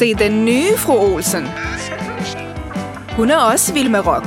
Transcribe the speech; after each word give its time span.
Se 0.00 0.14
den 0.14 0.44
nye 0.44 0.76
fru 0.76 0.92
Olsen. 0.92 1.48
Hun 3.16 3.30
er 3.30 3.36
også 3.36 3.72
vild 3.72 3.88
med 3.88 4.06
rock. 4.06 4.26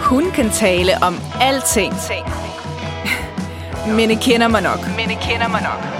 Hun 0.00 0.30
kan 0.30 0.50
tale 0.50 0.92
om 1.02 1.16
alting. 1.40 1.94
Men 3.86 4.10
I 4.10 4.14
kender 4.14 4.48
mig 4.48 4.62
nok. 4.62 4.78
Men 4.96 5.10
I 5.10 5.14
kender 5.14 5.48
mig 5.48 5.62
nok. 5.62 5.99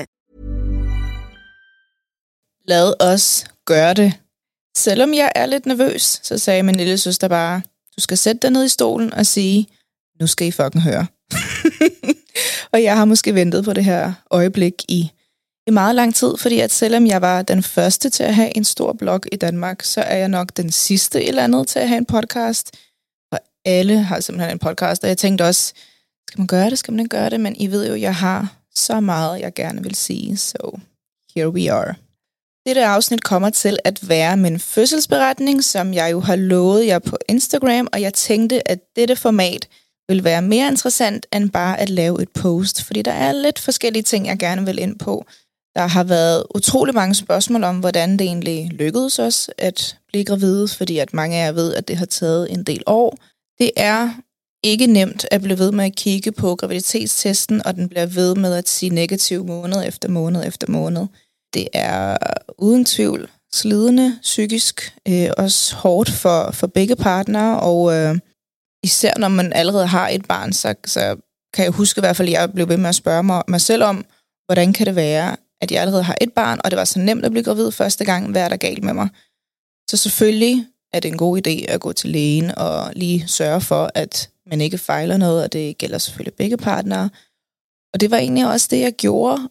Lad 2.71 2.93
os 2.99 3.45
gøre 3.65 3.93
det. 3.93 4.13
Selvom 4.77 5.13
jeg 5.13 5.31
er 5.35 5.45
lidt 5.45 5.65
nervøs, 5.65 6.19
så 6.23 6.37
sagde 6.37 6.63
min 6.63 6.75
lille 6.75 6.97
søster 6.97 7.27
bare, 7.27 7.61
du 7.95 8.01
skal 8.01 8.17
sætte 8.17 8.39
dig 8.41 8.51
ned 8.51 8.65
i 8.65 8.69
stolen 8.69 9.13
og 9.13 9.25
sige, 9.25 9.67
nu 10.19 10.27
skal 10.27 10.47
I 10.47 10.51
fucking 10.51 10.83
høre. 10.83 11.07
og 12.73 12.83
jeg 12.83 12.97
har 12.97 13.05
måske 13.05 13.35
ventet 13.35 13.65
på 13.65 13.73
det 13.73 13.85
her 13.85 14.13
øjeblik 14.31 14.73
i, 14.89 15.11
i 15.67 15.71
meget 15.71 15.95
lang 15.95 16.15
tid, 16.15 16.37
fordi 16.37 16.59
at 16.59 16.71
selvom 16.71 17.07
jeg 17.07 17.21
var 17.21 17.41
den 17.41 17.63
første 17.63 18.09
til 18.09 18.23
at 18.23 18.35
have 18.35 18.57
en 18.57 18.63
stor 18.63 18.93
blog 18.93 19.21
i 19.31 19.35
Danmark, 19.35 19.83
så 19.83 20.01
er 20.01 20.17
jeg 20.17 20.27
nok 20.27 20.57
den 20.57 20.71
sidste 20.71 21.23
eller 21.23 21.43
andet 21.43 21.67
til 21.67 21.79
at 21.79 21.87
have 21.87 21.97
en 21.97 22.05
podcast. 22.05 22.71
Og 23.31 23.39
alle 23.65 23.97
har 23.97 24.19
simpelthen 24.19 24.55
en 24.55 24.59
podcast, 24.59 25.03
og 25.03 25.09
jeg 25.09 25.17
tænkte 25.17 25.43
også, 25.43 25.73
skal 26.27 26.39
man 26.39 26.47
gøre 26.47 26.69
det, 26.69 26.79
skal 26.79 26.91
man 26.91 26.99
ikke 26.99 27.17
gøre 27.17 27.29
det? 27.29 27.39
Men 27.39 27.55
I 27.55 27.67
ved 27.67 27.87
jo, 27.87 27.95
jeg 27.95 28.15
har 28.15 28.55
så 28.75 28.99
meget, 28.99 29.41
jeg 29.41 29.53
gerne 29.53 29.83
vil 29.83 29.95
sige, 29.95 30.37
så 30.37 30.79
here 31.35 31.49
we 31.49 31.71
are. 31.71 31.95
Dette 32.65 32.85
afsnit 32.85 33.23
kommer 33.23 33.49
til 33.49 33.79
at 33.83 34.09
være 34.09 34.37
min 34.37 34.59
fødselsberetning, 34.59 35.63
som 35.63 35.93
jeg 35.93 36.11
jo 36.11 36.19
har 36.19 36.35
lovet 36.35 36.87
jer 36.87 36.99
på 36.99 37.17
Instagram, 37.29 37.87
og 37.93 38.01
jeg 38.01 38.13
tænkte, 38.13 38.71
at 38.71 38.79
dette 38.95 39.15
format 39.15 39.67
vil 40.07 40.23
være 40.23 40.41
mere 40.41 40.67
interessant 40.67 41.27
end 41.33 41.49
bare 41.49 41.79
at 41.79 41.89
lave 41.89 42.21
et 42.21 42.29
post, 42.29 42.83
fordi 42.83 43.01
der 43.01 43.11
er 43.11 43.31
lidt 43.31 43.59
forskellige 43.59 44.03
ting, 44.03 44.27
jeg 44.27 44.39
gerne 44.39 44.65
vil 44.65 44.79
ind 44.79 44.99
på. 44.99 45.25
Der 45.75 45.87
har 45.87 46.03
været 46.03 46.43
utrolig 46.55 46.95
mange 46.95 47.15
spørgsmål 47.15 47.63
om, 47.63 47.79
hvordan 47.79 48.11
det 48.11 48.21
egentlig 48.21 48.69
lykkedes 48.71 49.19
os 49.19 49.49
at 49.57 49.97
blive 50.07 50.25
gravide, 50.25 50.67
fordi 50.67 50.97
at 50.97 51.13
mange 51.13 51.37
af 51.37 51.45
jer 51.45 51.51
ved, 51.51 51.73
at 51.73 51.87
det 51.87 51.97
har 51.97 52.05
taget 52.05 52.51
en 52.51 52.63
del 52.63 52.83
år. 52.87 53.17
Det 53.59 53.71
er 53.75 54.09
ikke 54.63 54.87
nemt 54.87 55.25
at 55.31 55.41
blive 55.41 55.59
ved 55.59 55.71
med 55.71 55.85
at 55.85 55.95
kigge 55.95 56.31
på 56.31 56.55
graviditetstesten, 56.55 57.65
og 57.65 57.75
den 57.75 57.89
bliver 57.89 58.05
ved 58.05 58.35
med 58.35 58.55
at 58.55 58.69
sige 58.69 58.89
negativ 58.89 59.45
måned 59.45 59.87
efter 59.87 60.09
måned 60.09 60.47
efter 60.47 60.67
måned. 60.71 61.07
Det 61.53 61.67
er 61.73 62.17
uden 62.57 62.85
tvivl 62.85 63.29
slidende 63.53 64.19
psykisk, 64.21 64.97
øh, 65.07 65.29
også 65.37 65.75
hårdt 65.75 66.09
for, 66.09 66.51
for 66.51 66.67
begge 66.67 66.95
partnere, 66.95 67.59
og 67.59 67.93
øh, 67.93 68.19
især 68.83 69.13
når 69.17 69.27
man 69.27 69.53
allerede 69.53 69.87
har 69.87 70.09
et 70.09 70.25
barn, 70.25 70.53
så, 70.53 70.75
så 70.85 71.15
kan 71.53 71.65
jeg 71.65 71.71
huske 71.71 71.99
i 71.99 72.01
hvert 72.01 72.15
fald, 72.15 72.27
at 72.27 72.33
jeg 72.33 72.53
blev 72.53 72.69
ved 72.69 72.77
med 72.77 72.89
at 72.89 72.95
spørge 72.95 73.23
mig, 73.23 73.43
mig 73.47 73.61
selv 73.61 73.83
om, 73.83 74.05
hvordan 74.45 74.73
kan 74.73 74.85
det 74.87 74.95
være, 74.95 75.35
at 75.61 75.71
jeg 75.71 75.81
allerede 75.81 76.03
har 76.03 76.17
et 76.21 76.33
barn, 76.33 76.59
og 76.63 76.71
det 76.71 76.77
var 76.77 76.85
så 76.85 76.99
nemt 76.99 77.25
at 77.25 77.31
blive 77.31 77.43
gravid 77.43 77.71
første 77.71 78.05
gang, 78.05 78.31
hvad 78.31 78.41
er 78.41 78.49
der 78.49 78.57
galt 78.57 78.83
med 78.83 78.93
mig? 78.93 79.09
Så 79.89 79.97
selvfølgelig 79.97 80.67
er 80.93 80.99
det 80.99 81.09
en 81.11 81.17
god 81.17 81.47
idé 81.47 81.71
at 81.71 81.81
gå 81.81 81.93
til 81.93 82.09
lægen 82.09 82.51
og 82.57 82.91
lige 82.95 83.27
sørge 83.27 83.61
for, 83.61 83.91
at 83.95 84.29
man 84.47 84.61
ikke 84.61 84.77
fejler 84.77 85.17
noget, 85.17 85.43
og 85.43 85.53
det 85.53 85.77
gælder 85.77 85.97
selvfølgelig 85.97 86.33
begge 86.33 86.57
partnere. 86.57 87.09
Og 87.93 87.99
det 87.99 88.11
var 88.11 88.17
egentlig 88.17 88.47
også 88.47 88.67
det, 88.71 88.79
jeg 88.79 88.93
gjorde, 88.93 89.49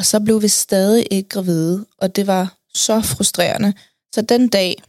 og 0.00 0.06
så 0.06 0.20
blev 0.20 0.42
vi 0.42 0.48
stadig 0.48 1.06
ikke 1.10 1.28
gravide, 1.28 1.86
og 1.98 2.16
det 2.16 2.26
var 2.26 2.56
så 2.74 3.00
frustrerende. 3.00 3.74
Så 4.14 4.22
den 4.22 4.48
dag, 4.48 4.82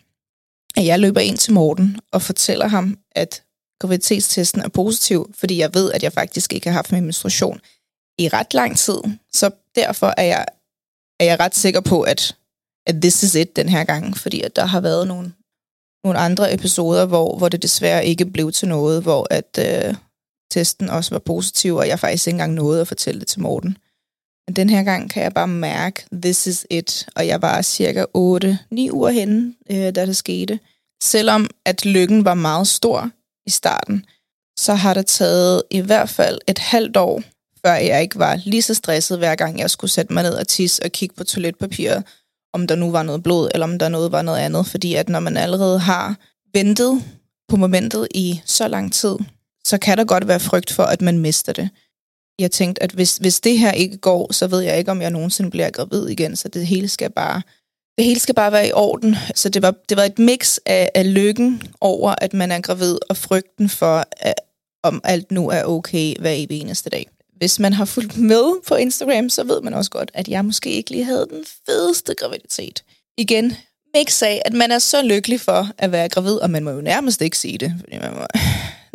at 0.75 0.85
jeg 0.85 0.99
løber 0.99 1.19
ind 1.19 1.37
til 1.37 1.53
Morten 1.53 1.99
og 2.11 2.21
fortæller 2.21 2.67
ham, 2.67 2.97
at 3.11 3.43
graviditetstesten 3.79 4.61
er 4.61 4.69
positiv, 4.69 5.33
fordi 5.39 5.57
jeg 5.57 5.73
ved, 5.73 5.91
at 5.91 6.03
jeg 6.03 6.13
faktisk 6.13 6.53
ikke 6.53 6.69
har 6.69 6.73
haft 6.73 6.91
min 6.91 7.03
menstruation 7.03 7.59
i 8.17 8.29
ret 8.29 8.53
lang 8.53 8.77
tid. 8.77 8.97
Så 9.33 9.49
derfor 9.75 10.13
er 10.17 10.23
jeg, 10.23 10.45
er 11.19 11.25
jeg 11.25 11.39
ret 11.39 11.55
sikker 11.55 11.81
på, 11.81 12.01
at, 12.01 12.35
at 12.87 12.95
this 13.01 13.23
is 13.23 13.35
it 13.35 13.55
den 13.55 13.69
her 13.69 13.83
gang, 13.83 14.17
fordi 14.17 14.41
at 14.41 14.55
der 14.55 14.65
har 14.65 14.81
været 14.81 15.07
nogle, 15.07 15.33
nogle 16.03 16.19
andre 16.19 16.53
episoder, 16.53 17.05
hvor, 17.05 17.37
hvor 17.37 17.49
det 17.49 17.61
desværre 17.61 18.05
ikke 18.05 18.25
blev 18.25 18.51
til 18.51 18.67
noget, 18.67 19.03
hvor 19.03 19.27
at 19.29 19.59
øh, 19.59 19.95
testen 20.51 20.89
også 20.89 21.11
var 21.11 21.19
positiv, 21.19 21.75
og 21.75 21.87
jeg 21.87 21.99
faktisk 21.99 22.27
ikke 22.27 22.35
engang 22.35 22.53
nåede 22.53 22.81
at 22.81 22.87
fortælle 22.87 23.19
det 23.19 23.27
til 23.27 23.41
Morten. 23.41 23.77
Men 24.51 24.55
den 24.55 24.69
her 24.69 24.83
gang 24.83 25.09
kan 25.09 25.23
jeg 25.23 25.33
bare 25.33 25.47
mærke, 25.47 26.05
this 26.11 26.47
is 26.47 26.65
it. 26.69 27.09
Og 27.15 27.27
jeg 27.27 27.41
var 27.41 27.61
cirka 27.61 28.01
8-9 28.01 28.91
uger 28.91 29.09
henne, 29.09 29.53
øh, 29.71 29.95
da 29.95 30.05
det 30.05 30.15
skete. 30.17 30.59
Selvom 31.03 31.49
at 31.65 31.85
lykken 31.85 32.25
var 32.25 32.33
meget 32.33 32.67
stor 32.67 33.09
i 33.45 33.49
starten, 33.49 34.05
så 34.59 34.73
har 34.73 34.93
det 34.93 35.05
taget 35.05 35.63
i 35.69 35.79
hvert 35.79 36.09
fald 36.09 36.39
et 36.47 36.59
halvt 36.59 36.97
år, 36.97 37.21
før 37.65 37.73
jeg 37.73 38.01
ikke 38.01 38.19
var 38.19 38.39
lige 38.45 38.61
så 38.61 38.73
stresset, 38.73 39.17
hver 39.17 39.35
gang 39.35 39.59
jeg 39.59 39.69
skulle 39.69 39.91
sætte 39.91 40.13
mig 40.13 40.23
ned 40.23 40.33
og 40.33 40.47
tisse 40.47 40.83
og 40.83 40.91
kigge 40.91 41.15
på 41.15 41.23
toiletpapiret, 41.23 42.03
om 42.53 42.67
der 42.67 42.75
nu 42.75 42.91
var 42.91 43.03
noget 43.03 43.23
blod, 43.23 43.49
eller 43.53 43.67
om 43.67 43.79
der 43.79 43.89
noget 43.89 44.11
var 44.11 44.21
noget 44.21 44.39
andet. 44.39 44.65
Fordi 44.65 44.95
at 44.95 45.09
når 45.09 45.19
man 45.19 45.37
allerede 45.37 45.79
har 45.79 46.15
ventet 46.53 47.03
på 47.49 47.55
momentet 47.55 48.07
i 48.15 48.41
så 48.45 48.67
lang 48.67 48.93
tid, 48.93 49.15
så 49.65 49.77
kan 49.77 49.97
der 49.97 50.03
godt 50.03 50.27
være 50.27 50.39
frygt 50.39 50.71
for, 50.71 50.83
at 50.83 51.01
man 51.01 51.19
mister 51.19 51.53
det 51.53 51.69
jeg 52.41 52.51
tænkte, 52.51 52.83
at 52.83 52.91
hvis, 52.91 53.17
hvis 53.17 53.39
det 53.39 53.59
her 53.59 53.71
ikke 53.71 53.97
går, 53.97 54.33
så 54.33 54.47
ved 54.47 54.61
jeg 54.61 54.77
ikke, 54.77 54.91
om 54.91 55.01
jeg 55.01 55.09
nogensinde 55.09 55.51
bliver 55.51 55.69
gravid 55.69 56.07
igen, 56.07 56.35
så 56.35 56.47
det 56.47 56.67
hele 56.67 56.87
skal 56.87 57.09
bare, 57.11 57.41
det 57.97 58.05
hele 58.05 58.19
skal 58.19 58.35
bare 58.35 58.51
være 58.51 58.67
i 58.67 58.71
orden. 58.71 59.15
Så 59.35 59.49
det 59.49 59.61
var, 59.61 59.75
det 59.89 59.97
var 59.97 60.03
et 60.03 60.19
mix 60.19 60.57
af, 60.65 60.89
af 60.95 61.13
lykken 61.13 61.61
over, 61.81 62.15
at 62.17 62.33
man 62.33 62.51
er 62.51 62.61
gravid, 62.61 62.97
og 63.09 63.17
frygten 63.17 63.69
for, 63.69 64.05
at, 64.17 64.33
om 64.83 65.01
alt 65.03 65.31
nu 65.31 65.49
er 65.49 65.63
okay 65.63 66.19
hver 66.19 66.31
evig 66.31 66.61
eneste 66.61 66.89
dag. 66.89 67.07
Hvis 67.37 67.59
man 67.59 67.73
har 67.73 67.85
fulgt 67.85 68.17
med 68.17 68.63
på 68.67 68.75
Instagram, 68.75 69.29
så 69.29 69.43
ved 69.43 69.61
man 69.61 69.73
også 69.73 69.91
godt, 69.91 70.11
at 70.13 70.27
jeg 70.27 70.45
måske 70.45 70.71
ikke 70.71 70.91
lige 70.91 71.03
havde 71.03 71.27
den 71.29 71.45
fedeste 71.65 72.13
graviditet. 72.15 72.83
Igen, 73.17 73.55
mix 73.95 74.21
af, 74.21 74.41
at 74.45 74.53
man 74.53 74.71
er 74.71 74.79
så 74.79 75.01
lykkelig 75.01 75.41
for 75.41 75.67
at 75.77 75.91
være 75.91 76.09
gravid, 76.09 76.33
og 76.33 76.49
man 76.49 76.63
må 76.63 76.71
jo 76.71 76.81
nærmest 76.81 77.21
ikke 77.21 77.37
sige 77.37 77.57
det, 77.57 77.73
fordi 77.79 77.97
man 77.97 78.13
må, 78.13 78.25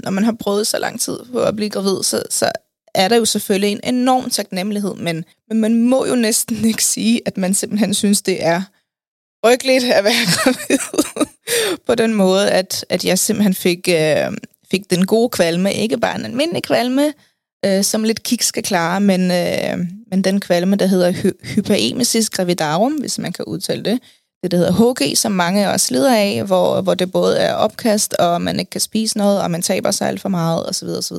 når 0.05 0.11
man 0.11 0.25
har 0.25 0.37
prøvet 0.41 0.67
så 0.67 0.79
lang 0.79 1.01
tid 1.01 1.19
på 1.33 1.43
at 1.43 1.57
blive 1.57 1.71
gravid, 1.71 2.03
så, 2.03 2.23
så 2.31 2.51
er 2.97 3.09
der 3.09 3.17
jo 3.17 3.25
selvfølgelig 3.25 3.73
en 3.73 3.95
enorm 3.95 4.31
taknemmelighed, 4.31 4.95
men, 4.95 5.25
men 5.49 5.61
man 5.61 5.75
må 5.75 6.07
jo 6.07 6.15
næsten 6.15 6.65
ikke 6.65 6.85
sige, 6.85 7.21
at 7.27 7.37
man 7.37 7.55
simpelthen 7.55 7.95
synes, 7.95 8.23
det 8.23 8.45
er 8.45 8.63
frygteligt 9.45 9.85
at 9.85 10.05
være 10.05 10.27
gravid 10.37 10.79
på 11.87 11.95
den 11.95 12.15
måde, 12.15 12.51
at, 12.51 12.85
at 12.89 13.05
jeg 13.05 13.19
simpelthen 13.19 13.55
fik, 13.55 13.89
øh, 13.89 14.37
fik 14.71 14.91
den 14.91 15.07
gode 15.07 15.29
kvalme, 15.29 15.73
ikke 15.73 15.99
bare 15.99 16.19
en 16.19 16.25
almindelig 16.25 16.63
kvalme, 16.63 17.13
øh, 17.65 17.85
som 17.85 18.05
lidt 18.05 18.23
kik 18.23 18.43
skal 18.43 18.63
klare, 18.63 19.01
men, 19.01 19.21
øh, 19.21 19.87
men 20.11 20.25
den 20.25 20.41
kvalme, 20.41 20.77
der 20.77 20.87
hedder 20.87 21.13
hy- 21.13 21.55
hyperemesis 21.55 22.31
gravidarum, 22.31 22.93
hvis 22.93 23.19
man 23.19 23.33
kan 23.33 23.45
udtale 23.45 23.85
det, 23.85 24.01
det, 24.43 24.51
der 24.51 24.57
hedder 24.57 24.95
HG, 24.95 25.19
som 25.19 25.33
mange 25.33 25.71
også 25.71 25.95
lider 25.95 26.17
af, 26.17 26.45
hvor, 26.45 26.81
hvor 26.81 26.95
det 26.95 27.13
både 27.13 27.39
er 27.39 27.55
opkast, 27.55 28.15
og 28.15 28.43
man 28.43 28.61
ikke 28.61 28.71
kan 28.71 28.81
spise 28.81 29.19
noget, 29.19 29.43
og 29.43 29.51
man 29.51 29.63
taber 29.63 29.91
sig 29.91 30.09
alt 30.09 30.21
for 30.21 30.29
meget, 30.29 30.69
osv. 30.69 30.89
osv. 30.89 31.17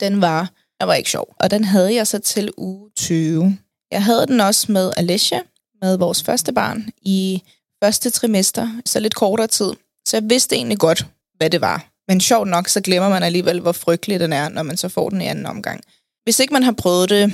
Den 0.00 0.20
var 0.20 0.50
den 0.82 0.88
var 0.88 0.94
ikke 0.94 1.10
sjov. 1.10 1.34
Og 1.40 1.50
den 1.50 1.64
havde 1.64 1.94
jeg 1.94 2.06
så 2.06 2.18
til 2.18 2.50
uge 2.56 2.90
20. 2.96 3.58
Jeg 3.90 4.04
havde 4.04 4.26
den 4.26 4.40
også 4.40 4.72
med 4.72 4.92
Alicia, 4.96 5.40
med 5.82 5.96
vores 5.96 6.22
første 6.22 6.52
barn, 6.52 6.90
i 7.02 7.42
første 7.84 8.10
trimester, 8.10 8.80
så 8.86 9.00
lidt 9.00 9.14
kortere 9.14 9.46
tid. 9.46 9.72
Så 10.08 10.16
jeg 10.16 10.30
vidste 10.30 10.56
egentlig 10.56 10.78
godt, 10.78 11.06
hvad 11.36 11.50
det 11.50 11.60
var. 11.60 11.86
Men 12.08 12.20
sjovt 12.20 12.48
nok, 12.48 12.68
så 12.68 12.80
glemmer 12.80 13.08
man 13.08 13.22
alligevel, 13.22 13.60
hvor 13.60 13.72
frygtelig 13.72 14.20
den 14.20 14.32
er, 14.32 14.48
når 14.48 14.62
man 14.62 14.76
så 14.76 14.88
får 14.88 15.08
den 15.08 15.20
i 15.20 15.26
anden 15.26 15.46
omgang. 15.46 15.80
hvis 16.24 16.40
ikke 16.40 16.52
man 16.52 16.62
har 16.62 16.72
prøvet 16.72 17.10
det, 17.10 17.32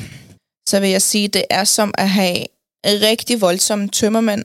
så 0.68 0.80
vil 0.80 0.90
jeg 0.90 1.02
sige, 1.02 1.28
det 1.28 1.44
er 1.50 1.64
som 1.64 1.94
at 1.98 2.10
have 2.10 2.46
rigtig 2.86 3.40
voldsomme 3.40 3.88
tømmermænd, 3.88 4.44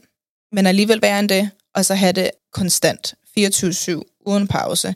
men 0.52 0.68
alligevel 0.68 1.02
være 1.02 1.20
end 1.20 1.30
det, 1.30 1.50
og 1.76 1.86
så 1.86 1.96
have 1.96 2.14
det 2.14 2.32
konstant, 2.54 3.14
24-7, 3.40 4.22
uden 4.26 4.48
pause. 4.48 4.96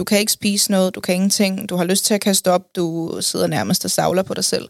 Du 0.00 0.04
kan 0.04 0.18
ikke 0.18 0.32
spise 0.32 0.70
noget, 0.70 0.94
du 0.94 1.00
kan 1.00 1.14
ingenting, 1.14 1.68
du 1.68 1.76
har 1.76 1.84
lyst 1.84 2.04
til 2.04 2.14
at 2.14 2.20
kaste 2.20 2.50
op, 2.50 2.76
du 2.76 3.16
sidder 3.20 3.46
nærmest 3.46 3.84
og 3.84 3.90
savler 3.90 4.22
på 4.22 4.34
dig 4.34 4.44
selv. 4.44 4.68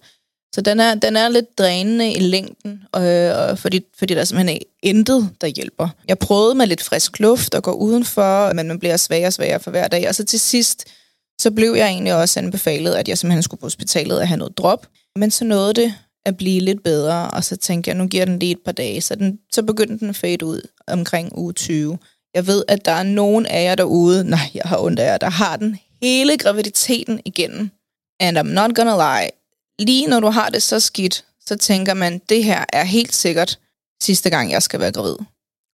Så 0.54 0.60
den 0.60 0.80
er, 0.80 0.94
den 0.94 1.16
er 1.16 1.28
lidt 1.28 1.58
drænende 1.58 2.12
i 2.12 2.20
længden, 2.20 2.82
øh, 2.96 3.56
fordi, 3.56 3.80
fordi 3.98 4.14
der 4.14 4.24
simpelthen 4.24 4.56
er 4.56 4.60
intet, 4.82 5.30
der 5.40 5.46
hjælper. 5.46 5.88
Jeg 6.08 6.18
prøvede 6.18 6.54
med 6.54 6.66
lidt 6.66 6.82
frisk 6.82 7.20
luft 7.20 7.54
og 7.54 7.62
gå 7.62 7.72
udenfor, 7.72 8.52
men 8.52 8.68
man 8.68 8.78
bliver 8.78 8.96
svagere 8.96 9.26
og 9.26 9.32
svagere 9.32 9.60
for 9.60 9.70
hver 9.70 9.88
dag. 9.88 10.08
Og 10.08 10.14
så 10.14 10.24
til 10.24 10.40
sidst, 10.40 10.84
så 11.40 11.50
blev 11.50 11.74
jeg 11.74 11.88
egentlig 11.88 12.14
også 12.14 12.40
anbefalet, 12.40 12.94
at 12.94 13.08
jeg 13.08 13.18
simpelthen 13.18 13.42
skulle 13.42 13.60
på 13.60 13.66
hospitalet 13.66 14.18
og 14.18 14.28
have 14.28 14.38
noget 14.38 14.58
drop. 14.58 14.86
Men 15.16 15.30
så 15.30 15.44
nåede 15.44 15.74
det 15.74 15.94
at 16.26 16.36
blive 16.36 16.60
lidt 16.60 16.82
bedre, 16.82 17.30
og 17.30 17.44
så 17.44 17.56
tænkte 17.56 17.88
jeg, 17.88 17.96
nu 17.96 18.06
giver 18.06 18.24
den 18.24 18.38
lige 18.38 18.52
et 18.52 18.64
par 18.64 18.72
dage. 18.72 19.00
Så, 19.00 19.14
den, 19.14 19.38
så 19.52 19.62
begyndte 19.62 19.98
den 19.98 20.08
at 20.08 20.16
fade 20.16 20.46
ud 20.46 20.60
omkring 20.86 21.38
uge 21.38 21.52
20. 21.52 21.98
Jeg 22.34 22.46
ved, 22.46 22.64
at 22.68 22.84
der 22.84 22.92
er 22.92 23.02
nogen 23.02 23.46
af 23.46 23.64
jer 23.64 23.74
derude, 23.74 24.24
nej, 24.24 24.50
jeg 24.54 24.62
har 24.64 24.78
ondt 24.78 24.98
af 24.98 25.06
jer, 25.06 25.18
der 25.18 25.30
har 25.30 25.56
den 25.56 25.78
hele 26.02 26.38
graviditeten 26.38 27.20
igennem. 27.24 27.70
And 28.20 28.38
I'm 28.38 28.42
not 28.42 28.74
gonna 28.74 28.96
lie, 28.96 29.30
lige 29.78 30.06
når 30.06 30.20
du 30.20 30.26
har 30.26 30.48
det 30.48 30.62
så 30.62 30.80
skidt, 30.80 31.24
så 31.46 31.56
tænker 31.56 31.94
man, 31.94 32.20
det 32.28 32.44
her 32.44 32.64
er 32.72 32.84
helt 32.84 33.14
sikkert 33.14 33.58
sidste 34.02 34.30
gang, 34.30 34.50
jeg 34.50 34.62
skal 34.62 34.80
være 34.80 34.92
gravid. 34.92 35.16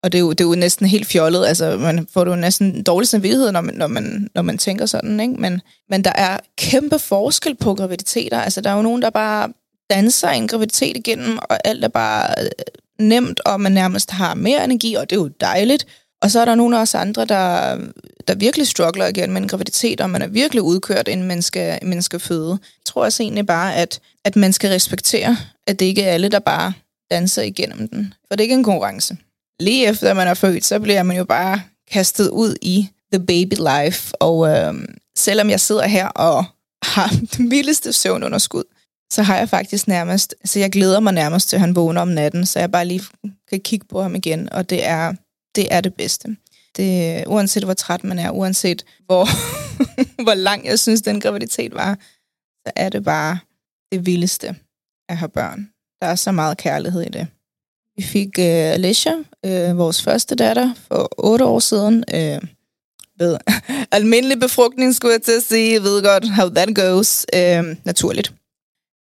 Og 0.03 0.13
det 0.13 0.19
er 0.19 0.21
jo, 0.21 0.31
det 0.31 0.41
er 0.41 0.49
jo 0.49 0.55
næsten 0.55 0.87
helt 0.87 1.07
fjollet. 1.07 1.47
Altså, 1.47 1.77
man 1.77 2.07
får 2.13 2.29
jo 2.29 2.37
næsten 2.37 2.83
dårlig 2.83 3.09
samvittighed, 3.09 3.53
når 3.53 3.61
man, 3.61 3.75
når 3.75 3.87
man, 3.87 4.29
når 4.35 4.43
man 4.43 4.59
tænker 4.59 4.87
sådan. 4.87 5.21
Ikke? 5.21 5.35
Men, 5.35 5.61
men 5.89 6.05
der 6.05 6.13
er 6.15 6.39
kæmpe 6.57 6.99
forskel 6.99 7.55
på 7.55 7.75
graviditeter. 7.75 8.41
Altså, 8.41 8.61
der 8.61 8.71
er 8.71 8.77
jo 8.77 8.83
nogen, 8.83 9.03
der 9.03 9.11
bare 9.11 9.53
danser 9.91 10.29
en 10.29 10.49
graviditet 10.49 10.97
igennem, 10.97 11.39
og 11.39 11.59
alt 11.67 11.85
er 11.85 11.89
bare 11.89 12.35
øh, 12.45 12.51
nemt, 13.07 13.41
og 13.41 13.61
man 13.61 13.73
nærmest 13.73 14.11
har 14.11 14.35
mere 14.35 14.65
energi, 14.65 14.95
og 14.95 15.11
det 15.11 15.17
er 15.17 15.21
jo 15.21 15.31
dejligt. 15.41 15.87
Og 16.23 16.31
så 16.31 16.41
er 16.41 16.45
der 16.45 16.55
nogle 16.55 16.77
af 16.77 16.81
os 16.81 16.95
andre, 16.95 17.25
der, 17.25 17.77
der 18.29 18.35
virkelig 18.35 18.67
struggler 18.67 19.07
igen 19.07 19.33
med 19.33 19.43
en 19.43 19.49
graviditet, 19.49 20.01
og 20.01 20.11
man 20.11 20.23
er 20.23 20.27
virkelig 20.27 20.63
udkørt, 20.63 21.09
inden 21.09 21.27
man 21.27 21.43
skal, 21.43 21.79
man 21.83 22.03
skal 22.03 22.21
føde. 22.21 22.51
Jeg 22.51 22.85
tror 22.85 23.05
også 23.05 23.23
egentlig 23.23 23.47
bare, 23.47 23.77
at, 23.77 24.01
at 24.25 24.37
man 24.37 24.53
skal 24.53 24.71
respektere, 24.71 25.37
at 25.67 25.81
det 25.81 25.87
ikke 25.87 26.03
er 26.03 26.13
alle, 26.13 26.29
der 26.29 26.39
bare 26.39 26.73
danser 27.11 27.43
igennem 27.43 27.89
den. 27.89 28.15
For 28.29 28.37
det 28.37 28.41
er 28.41 28.45
ikke 28.45 28.55
en 28.55 28.65
konkurrence. 28.65 29.17
Lige 29.61 29.87
efter 29.87 30.15
man 30.15 30.29
er 30.29 30.35
født, 30.35 30.65
så 30.65 30.81
bliver 30.81 31.03
man 31.03 31.17
jo 31.17 31.25
bare 31.25 31.63
kastet 31.91 32.29
ud 32.29 32.57
i 32.63 32.89
the 33.13 33.27
baby 33.27 33.55
life. 33.55 34.17
Og 34.17 34.49
øh, 34.49 34.75
selvom 35.19 35.51
jeg 35.51 35.61
sidder 35.61 35.87
her 35.87 36.07
og 36.07 36.45
har 36.83 37.17
den 37.37 37.51
vildeste 37.51 37.93
søvnunderskud, 37.93 38.65
så 39.13 39.23
har 39.23 39.39
jeg 39.39 39.49
faktisk 39.49 39.89
nærmest, 39.89 40.35
så 40.45 40.59
jeg 40.59 40.73
glæder 40.73 41.01
mig 41.01 41.13
nærmest 41.13 41.49
til, 41.49 41.57
at 41.57 41.61
han 41.61 41.77
vågner 41.77 42.01
om 42.01 42.09
natten, 42.09 42.47
så 42.47 42.59
jeg 42.59 42.71
bare 42.71 42.85
lige 42.85 43.03
kan 43.51 43.61
kigge 43.61 43.87
på 43.87 44.03
ham 44.03 44.15
igen, 44.15 44.53
og 44.53 44.71
det 44.71 44.87
er 44.87 45.13
det 45.55 45.75
er 45.75 45.81
det 45.81 45.95
bedste. 45.95 46.37
Det, 46.77 47.25
uanset 47.27 47.65
hvor 47.65 47.75
træt 47.75 48.05
man 48.05 48.19
er, 48.19 48.31
uanset 48.31 48.85
hvor, 49.07 49.29
hvor 50.25 50.35
lang 50.35 50.67
jeg 50.67 50.79
synes, 50.79 51.03
den 51.03 51.21
graviditet 51.21 51.75
var, 51.75 51.99
så 52.67 52.73
er 52.77 52.89
det 52.89 53.05
bare 53.05 53.39
det 53.93 54.07
vildeste 54.07 54.57
at 55.09 55.17
have 55.17 55.29
børn. 55.29 55.71
Der 56.03 56.07
er 56.07 56.15
så 56.15 56.33
meget 56.33 56.59
kærlighed 56.59 57.03
i 57.03 57.09
det. 57.09 57.27
Vi 57.97 58.03
fik 58.03 58.29
uh, 58.39 58.45
Alicia, 58.45 59.15
uh, 59.47 59.79
vores 59.79 60.03
første 60.03 60.35
datter, 60.35 60.75
for 60.89 61.09
otte 61.19 61.45
år 61.45 61.59
siden. 61.59 62.05
Uh, 62.15 62.49
ved 63.19 63.39
almindelig 63.93 64.41
befrugtning, 64.41 64.95
skulle 64.95 65.13
jeg 65.13 65.23
til 65.23 65.33
at 65.33 65.43
sige. 65.43 65.73
Jeg 65.73 65.83
ved 65.83 66.03
godt, 66.03 66.35
how 66.35 66.49
that 66.49 66.75
goes. 66.75 67.27
Øh, 67.35 67.77
naturligt. 67.85 68.33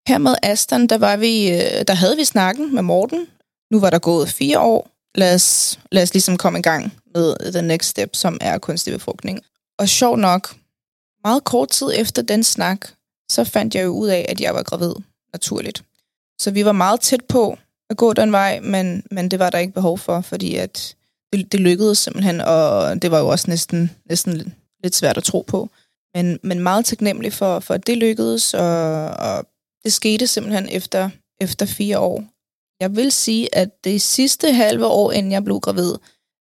Her 0.08 0.18
med 0.18 0.34
Aston, 0.42 0.86
der, 0.86 0.98
var 0.98 1.16
vi, 1.16 1.46
der 1.88 1.94
havde 1.94 2.16
vi 2.16 2.24
snakken 2.24 2.74
med 2.74 2.82
Morten. 2.82 3.26
Nu 3.70 3.80
var 3.80 3.90
der 3.90 3.98
gået 3.98 4.28
fire 4.28 4.60
år, 4.60 4.90
lad 5.14 5.34
os, 5.34 5.78
lad 5.92 6.02
os 6.02 6.14
ligesom 6.14 6.36
komme 6.36 6.58
i 6.58 6.62
gang 6.62 6.92
med 7.14 7.52
the 7.52 7.62
next 7.62 7.88
step, 7.88 8.16
som 8.16 8.38
er 8.40 8.58
kunstig 8.58 8.92
befrugtning. 8.92 9.40
Og 9.78 9.88
sjov 9.88 10.16
nok, 10.16 10.54
meget 11.24 11.44
kort 11.44 11.68
tid 11.68 11.88
efter 11.96 12.22
den 12.22 12.44
snak, 12.44 12.86
så 13.30 13.44
fandt 13.44 13.74
jeg 13.74 13.84
jo 13.84 13.90
ud 13.90 14.08
af, 14.08 14.26
at 14.28 14.40
jeg 14.40 14.54
var 14.54 14.62
gravid, 14.62 14.94
naturligt. 15.32 15.84
Så 16.40 16.50
vi 16.50 16.64
var 16.64 16.72
meget 16.72 17.00
tæt 17.00 17.24
på 17.24 17.58
at 17.90 17.96
gå 17.96 18.12
den 18.12 18.32
vej, 18.32 18.60
men, 18.60 19.02
men 19.10 19.30
det 19.30 19.38
var 19.38 19.50
der 19.50 19.58
ikke 19.58 19.74
behov 19.74 19.98
for, 19.98 20.20
fordi 20.20 20.56
at 20.56 20.96
det, 21.32 21.52
det 21.52 21.60
lykkedes 21.60 21.98
simpelthen, 21.98 22.40
og 22.40 23.02
det 23.02 23.10
var 23.10 23.18
jo 23.18 23.28
også 23.28 23.44
næsten, 23.48 23.90
næsten 24.08 24.54
lidt 24.82 24.96
svært 24.96 25.16
at 25.16 25.24
tro 25.24 25.44
på. 25.48 25.70
Men, 26.14 26.38
men 26.42 26.60
meget 26.60 26.84
taknemmelig 26.84 27.32
for, 27.32 27.60
for 27.60 27.74
at 27.74 27.86
det 27.86 27.96
lykkedes, 27.96 28.54
og, 28.54 29.08
og 29.10 29.46
det 29.84 29.92
skete 29.92 30.26
simpelthen 30.26 30.68
efter, 30.68 31.10
efter 31.40 31.66
fire 31.66 31.98
år 31.98 32.24
jeg 32.80 32.96
vil 32.96 33.12
sige, 33.12 33.54
at 33.54 33.84
det 33.84 34.02
sidste 34.02 34.52
halve 34.52 34.86
år, 34.86 35.12
inden 35.12 35.32
jeg 35.32 35.44
blev 35.44 35.60
gravid, 35.60 35.94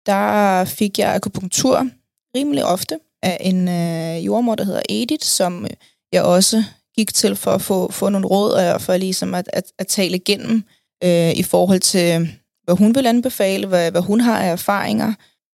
der 0.05 0.65
fik 0.65 0.99
jeg 0.99 1.15
akupunktur 1.15 1.87
rimelig 2.35 2.65
ofte 2.65 2.99
af 3.23 3.37
en 3.41 3.67
øh, 3.67 4.25
jordmor, 4.25 4.55
der 4.55 4.63
hedder 4.63 4.81
Edith, 4.89 5.25
som 5.25 5.63
øh, 5.65 5.69
jeg 6.11 6.23
også 6.23 6.63
gik 6.95 7.13
til 7.13 7.35
for 7.35 7.51
at 7.51 7.61
få, 7.61 7.91
få 7.91 8.09
nogle 8.09 8.27
råd 8.27 8.51
og 8.51 8.81
for 8.81 8.97
ligesom 8.97 9.35
at, 9.35 9.49
at, 9.53 9.63
at 9.79 9.87
tale 9.87 10.15
igennem 10.15 10.63
øh, 11.03 11.31
i 11.31 11.43
forhold 11.43 11.79
til, 11.79 12.29
hvad 12.63 12.75
hun 12.75 12.95
vil 12.95 13.07
anbefale, 13.07 13.67
hvad, 13.67 13.91
hvad 13.91 14.01
hun 14.01 14.21
har 14.21 14.39
af 14.39 14.51
erfaringer. 14.51 15.13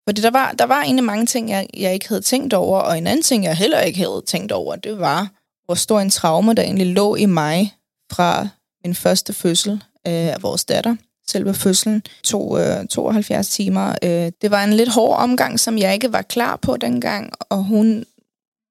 Fordi 0.09 0.21
der 0.21 0.31
var, 0.31 0.53
der 0.53 0.65
var 0.65 0.83
egentlig 0.83 1.05
mange 1.05 1.27
ting, 1.27 1.51
jeg, 1.51 1.67
jeg 1.77 1.95
ikke 1.95 2.09
havde 2.09 2.21
tænkt 2.21 2.55
over, 2.55 2.79
og 2.81 2.99
en 2.99 3.07
anden 3.07 3.23
ting, 3.23 3.45
jeg 3.45 3.57
heller 3.57 3.81
ikke 3.81 3.99
havde 3.99 4.23
tænkt 4.27 4.53
over, 4.53 4.77
det 4.77 5.01
var, 5.01 5.31
hvor 5.65 5.75
stor 5.75 6.01
en 6.01 6.11
traume, 6.11 6.55
der 6.55 6.63
egentlig 6.63 6.87
lå 6.87 7.15
i 7.15 7.27
mig 7.27 7.75
fra 8.13 8.49
min 8.85 8.95
første 8.95 9.33
fødsel 9.33 9.83
øh, 10.07 10.13
af 10.13 10.43
vores 10.43 10.65
datter. 10.65 10.97
Selve 11.29 11.55
fødslen 11.55 12.03
tog 12.25 12.61
øh, 12.61 12.87
72 12.87 13.49
timer. 13.49 13.95
Øh, 14.03 14.33
det 14.43 14.51
var 14.51 14.65
en 14.65 14.73
lidt 14.73 14.89
hård 14.89 15.19
omgang, 15.19 15.61
som 15.61 15.79
jeg 15.79 15.95
ikke 15.95 16.13
var 16.13 16.23
klar 16.23 16.57
på 16.57 16.77
dengang, 16.77 17.33
og 17.41 17.65
hun, 17.65 18.05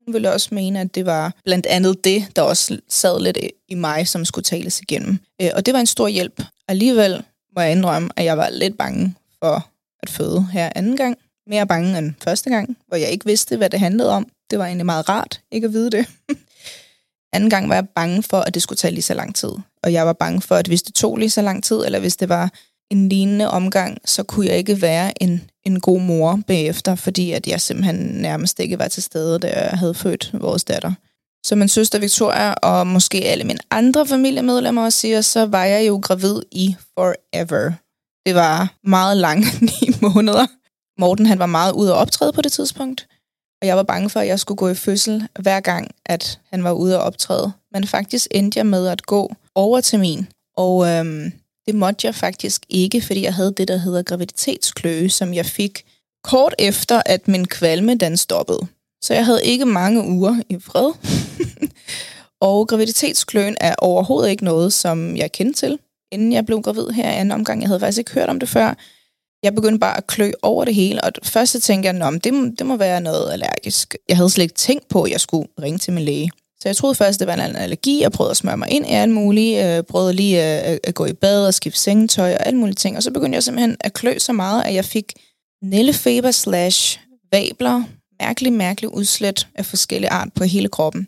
hun 0.05 0.13
ville 0.13 0.31
også 0.31 0.49
mene, 0.51 0.81
at 0.81 0.95
det 0.95 1.05
var 1.05 1.33
blandt 1.43 1.65
andet 1.65 2.03
det, 2.03 2.25
der 2.35 2.41
også 2.41 2.79
sad 2.89 3.19
lidt 3.19 3.37
i 3.67 3.75
mig, 3.75 4.07
som 4.07 4.25
skulle 4.25 4.43
tales 4.43 4.81
igennem. 4.81 5.19
Øh, 5.41 5.49
og 5.55 5.65
det 5.65 5.73
var 5.73 5.79
en 5.79 5.85
stor 5.85 6.07
hjælp. 6.07 6.41
Alligevel 6.67 7.23
må 7.55 7.61
jeg 7.61 7.71
indrømme, 7.71 8.09
at 8.15 8.25
jeg 8.25 8.37
var 8.37 8.49
lidt 8.49 8.77
bange 8.77 9.15
for 9.39 9.67
at 10.03 10.09
føde 10.09 10.47
her 10.53 10.69
anden 10.75 10.97
gang. 10.97 11.17
Mere 11.47 11.67
bange 11.67 11.97
end 11.97 12.13
første 12.23 12.49
gang, 12.49 12.77
hvor 12.87 12.97
jeg 12.97 13.09
ikke 13.09 13.25
vidste, 13.25 13.57
hvad 13.57 13.69
det 13.69 13.79
handlede 13.79 14.11
om. 14.11 14.27
Det 14.51 14.59
var 14.59 14.65
egentlig 14.65 14.85
meget 14.85 15.09
rart 15.09 15.41
ikke 15.51 15.65
at 15.65 15.73
vide 15.73 15.91
det. 15.91 16.05
anden 17.35 17.49
gang 17.49 17.69
var 17.69 17.75
jeg 17.75 17.87
bange 17.95 18.23
for, 18.23 18.37
at 18.37 18.53
det 18.53 18.61
skulle 18.61 18.77
tage 18.77 18.93
lige 18.93 19.01
så 19.01 19.13
lang 19.13 19.35
tid 19.35 19.51
og 19.85 19.93
jeg 19.93 20.05
var 20.05 20.13
bange 20.13 20.41
for, 20.41 20.55
at 20.55 20.67
hvis 20.67 20.83
det 20.83 20.95
tog 20.95 21.17
lige 21.17 21.29
så 21.29 21.41
lang 21.41 21.63
tid, 21.63 21.81
eller 21.85 21.99
hvis 21.99 22.17
det 22.17 22.29
var 22.29 22.51
en 22.91 23.09
lignende 23.09 23.49
omgang, 23.49 23.97
så 24.05 24.23
kunne 24.23 24.47
jeg 24.47 24.57
ikke 24.57 24.81
være 24.81 25.23
en, 25.23 25.49
en 25.65 25.79
god 25.79 26.01
mor 26.01 26.39
bagefter, 26.47 26.95
fordi 26.95 27.31
at 27.31 27.47
jeg 27.47 27.61
simpelthen 27.61 27.95
nærmest 27.95 28.59
ikke 28.59 28.79
var 28.79 28.87
til 28.87 29.03
stede, 29.03 29.39
da 29.39 29.47
jeg 29.47 29.79
havde 29.79 29.93
født 29.93 30.31
vores 30.33 30.63
datter. 30.63 30.93
Så 31.45 31.55
min 31.55 31.67
søster 31.67 31.99
Victoria, 31.99 32.53
og 32.53 32.87
måske 32.87 33.17
alle 33.17 33.43
mine 33.43 33.59
andre 33.71 34.07
familiemedlemmer 34.07 34.83
også 34.83 34.99
siger, 34.99 35.21
så 35.21 35.45
var 35.45 35.65
jeg 35.65 35.87
jo 35.87 35.99
gravid 36.03 36.41
i 36.51 36.75
forever. 36.97 37.71
Det 38.25 38.35
var 38.35 38.73
meget 38.83 39.17
lange 39.17 39.45
ni 39.69 39.89
måneder. 40.01 40.47
Morten 40.99 41.25
han 41.25 41.39
var 41.39 41.45
meget 41.45 41.71
ude 41.71 41.91
at 41.91 41.97
optræde 41.97 42.33
på 42.33 42.41
det 42.41 42.51
tidspunkt, 42.51 43.07
og 43.61 43.67
jeg 43.67 43.77
var 43.77 43.83
bange 43.83 44.09
for, 44.09 44.19
at 44.19 44.27
jeg 44.27 44.39
skulle 44.39 44.57
gå 44.57 44.69
i 44.69 44.75
fødsel 44.75 45.27
hver 45.39 45.59
gang, 45.59 45.91
at 46.05 46.39
han 46.49 46.63
var 46.63 46.71
ude 46.71 46.95
at 46.95 47.01
optræde. 47.01 47.51
Men 47.71 47.87
faktisk 47.87 48.27
endte 48.31 48.57
jeg 48.57 48.65
med 48.65 48.87
at 48.87 49.05
gå 49.05 49.35
over 49.55 49.81
til 49.81 49.99
min. 49.99 50.27
Og 50.57 50.87
øhm, 50.87 51.31
det 51.65 51.75
måtte 51.75 52.07
jeg 52.07 52.15
faktisk 52.15 52.65
ikke, 52.69 53.01
fordi 53.01 53.23
jeg 53.23 53.33
havde 53.33 53.53
det, 53.57 53.67
der 53.67 53.77
hedder 53.77 54.01
graviditetskløe, 54.03 55.09
som 55.09 55.33
jeg 55.33 55.45
fik 55.45 55.85
kort 56.23 56.55
efter, 56.59 57.01
at 57.05 57.27
min 57.27 57.45
kvalme 57.45 57.95
den 57.95 58.17
stoppede. 58.17 58.67
Så 59.01 59.13
jeg 59.13 59.25
havde 59.25 59.45
ikke 59.45 59.65
mange 59.65 60.03
uger 60.03 60.41
i 60.49 60.59
fred. 60.59 60.91
og 62.47 62.67
graviditetskløen 62.67 63.57
er 63.59 63.75
overhovedet 63.77 64.29
ikke 64.29 64.43
noget, 64.43 64.73
som 64.73 65.17
jeg 65.17 65.31
kendte 65.31 65.59
til, 65.59 65.79
inden 66.11 66.33
jeg 66.33 66.45
blev 66.45 66.61
gravid 66.61 66.89
her 66.89 67.11
i 67.11 67.15
anden 67.15 67.31
omgang. 67.31 67.61
Jeg 67.61 67.69
havde 67.69 67.79
faktisk 67.79 67.97
ikke 67.97 68.13
hørt 68.13 68.29
om 68.29 68.39
det 68.39 68.49
før. 68.49 68.73
Jeg 69.45 69.55
begyndte 69.55 69.79
bare 69.79 69.97
at 69.97 70.07
klø 70.07 70.31
over 70.41 70.65
det 70.65 70.75
hele, 70.75 71.03
og 71.03 71.11
først 71.23 71.51
så 71.51 71.59
tænkte 71.61 71.89
jeg, 71.89 72.07
at 72.07 72.23
det, 72.23 72.59
det 72.59 72.65
må 72.65 72.77
være 72.77 73.01
noget 73.01 73.33
allergisk. 73.33 73.95
Jeg 74.09 74.17
havde 74.17 74.29
slet 74.29 74.43
ikke 74.43 74.55
tænkt 74.55 74.87
på, 74.87 75.03
at 75.03 75.11
jeg 75.11 75.21
skulle 75.21 75.47
ringe 75.61 75.79
til 75.79 75.93
min 75.93 76.03
læge. 76.03 76.31
Så 76.59 76.69
jeg 76.69 76.75
troede 76.75 76.95
først, 76.95 77.19
det 77.19 77.27
var 77.27 77.33
en 77.33 77.55
allergi, 77.55 78.03
og 78.03 78.11
prøvede 78.11 78.31
at 78.31 78.37
smøre 78.37 78.57
mig 78.57 78.71
ind 78.71 78.85
i 78.85 78.89
alt 78.89 79.11
muligt, 79.11 79.65
øh, 79.65 79.83
prøvede 79.83 80.13
lige 80.13 80.41
at, 80.41 80.79
at 80.83 80.95
gå 80.95 81.05
i 81.05 81.13
bad 81.13 81.47
og 81.47 81.53
skifte 81.53 81.79
sengetøj 81.79 82.33
og 82.33 82.47
alle 82.47 82.59
mulige 82.59 82.75
ting. 82.75 82.97
Og 82.97 83.03
så 83.03 83.11
begyndte 83.11 83.35
jeg 83.35 83.43
simpelthen 83.43 83.77
at 83.79 83.93
klø 83.93 84.17
så 84.17 84.33
meget, 84.33 84.63
at 84.63 84.73
jeg 84.73 84.85
fik 84.85 85.13
nællefeber 85.63 86.31
slash 86.31 86.99
vabler, 87.31 87.83
mærkelig, 88.21 88.53
mærkelig 88.53 88.93
udslæt 88.93 89.47
af 89.55 89.65
forskellige 89.65 90.09
art 90.09 90.29
på 90.35 90.43
hele 90.43 90.67
kroppen. 90.67 91.07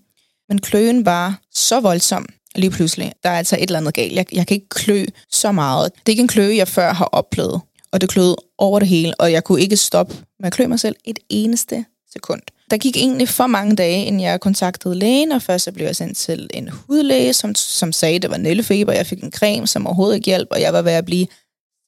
Men 0.49 0.61
kløen 0.61 1.05
var 1.05 1.39
så 1.53 1.79
voldsom 1.79 2.25
lige 2.55 2.71
pludselig. 2.71 3.11
Der 3.23 3.29
er 3.29 3.37
altså 3.37 3.55
et 3.55 3.61
eller 3.61 3.79
andet 3.79 3.93
galt. 3.93 4.13
Jeg, 4.13 4.25
jeg 4.33 4.47
kan 4.47 4.55
ikke 4.55 4.69
klø 4.69 5.05
så 5.31 5.51
meget. 5.51 5.91
Det 5.93 6.01
er 6.05 6.09
ikke 6.09 6.21
en 6.21 6.27
kløe, 6.27 6.57
jeg 6.57 6.67
før 6.67 6.93
har 6.93 7.05
oplevet. 7.05 7.61
Og 7.91 8.01
det 8.01 8.09
kløede 8.09 8.35
over 8.57 8.79
det 8.79 8.87
hele, 8.87 9.13
og 9.19 9.31
jeg 9.31 9.43
kunne 9.43 9.61
ikke 9.61 9.77
stoppe 9.77 10.15
med 10.39 10.47
at 10.47 10.53
klø 10.53 10.67
mig 10.67 10.79
selv 10.79 10.95
et 11.05 11.19
eneste 11.29 11.85
sekund. 12.13 12.41
Der 12.71 12.77
gik 12.77 12.97
egentlig 12.97 13.29
for 13.29 13.47
mange 13.47 13.75
dage, 13.75 14.05
inden 14.05 14.21
jeg 14.21 14.39
kontaktede 14.39 14.95
lægen, 14.95 15.31
og 15.31 15.41
først 15.41 15.63
så 15.63 15.71
blev 15.71 15.85
jeg 15.85 15.95
sendt 15.95 16.17
til 16.17 16.49
en 16.53 16.69
hudlæge, 16.69 17.33
som, 17.33 17.55
som 17.55 17.91
sagde, 17.91 18.15
at 18.15 18.21
det 18.21 18.31
var 18.31 18.37
nældefeber. 18.37 18.93
Jeg 18.93 19.05
fik 19.05 19.23
en 19.23 19.31
creme, 19.31 19.67
som 19.67 19.87
overhovedet 19.87 20.15
ikke 20.15 20.25
hjalp, 20.25 20.47
og 20.51 20.61
jeg 20.61 20.73
var 20.73 20.81
ved 20.81 20.91
at 20.91 21.05
blive 21.05 21.27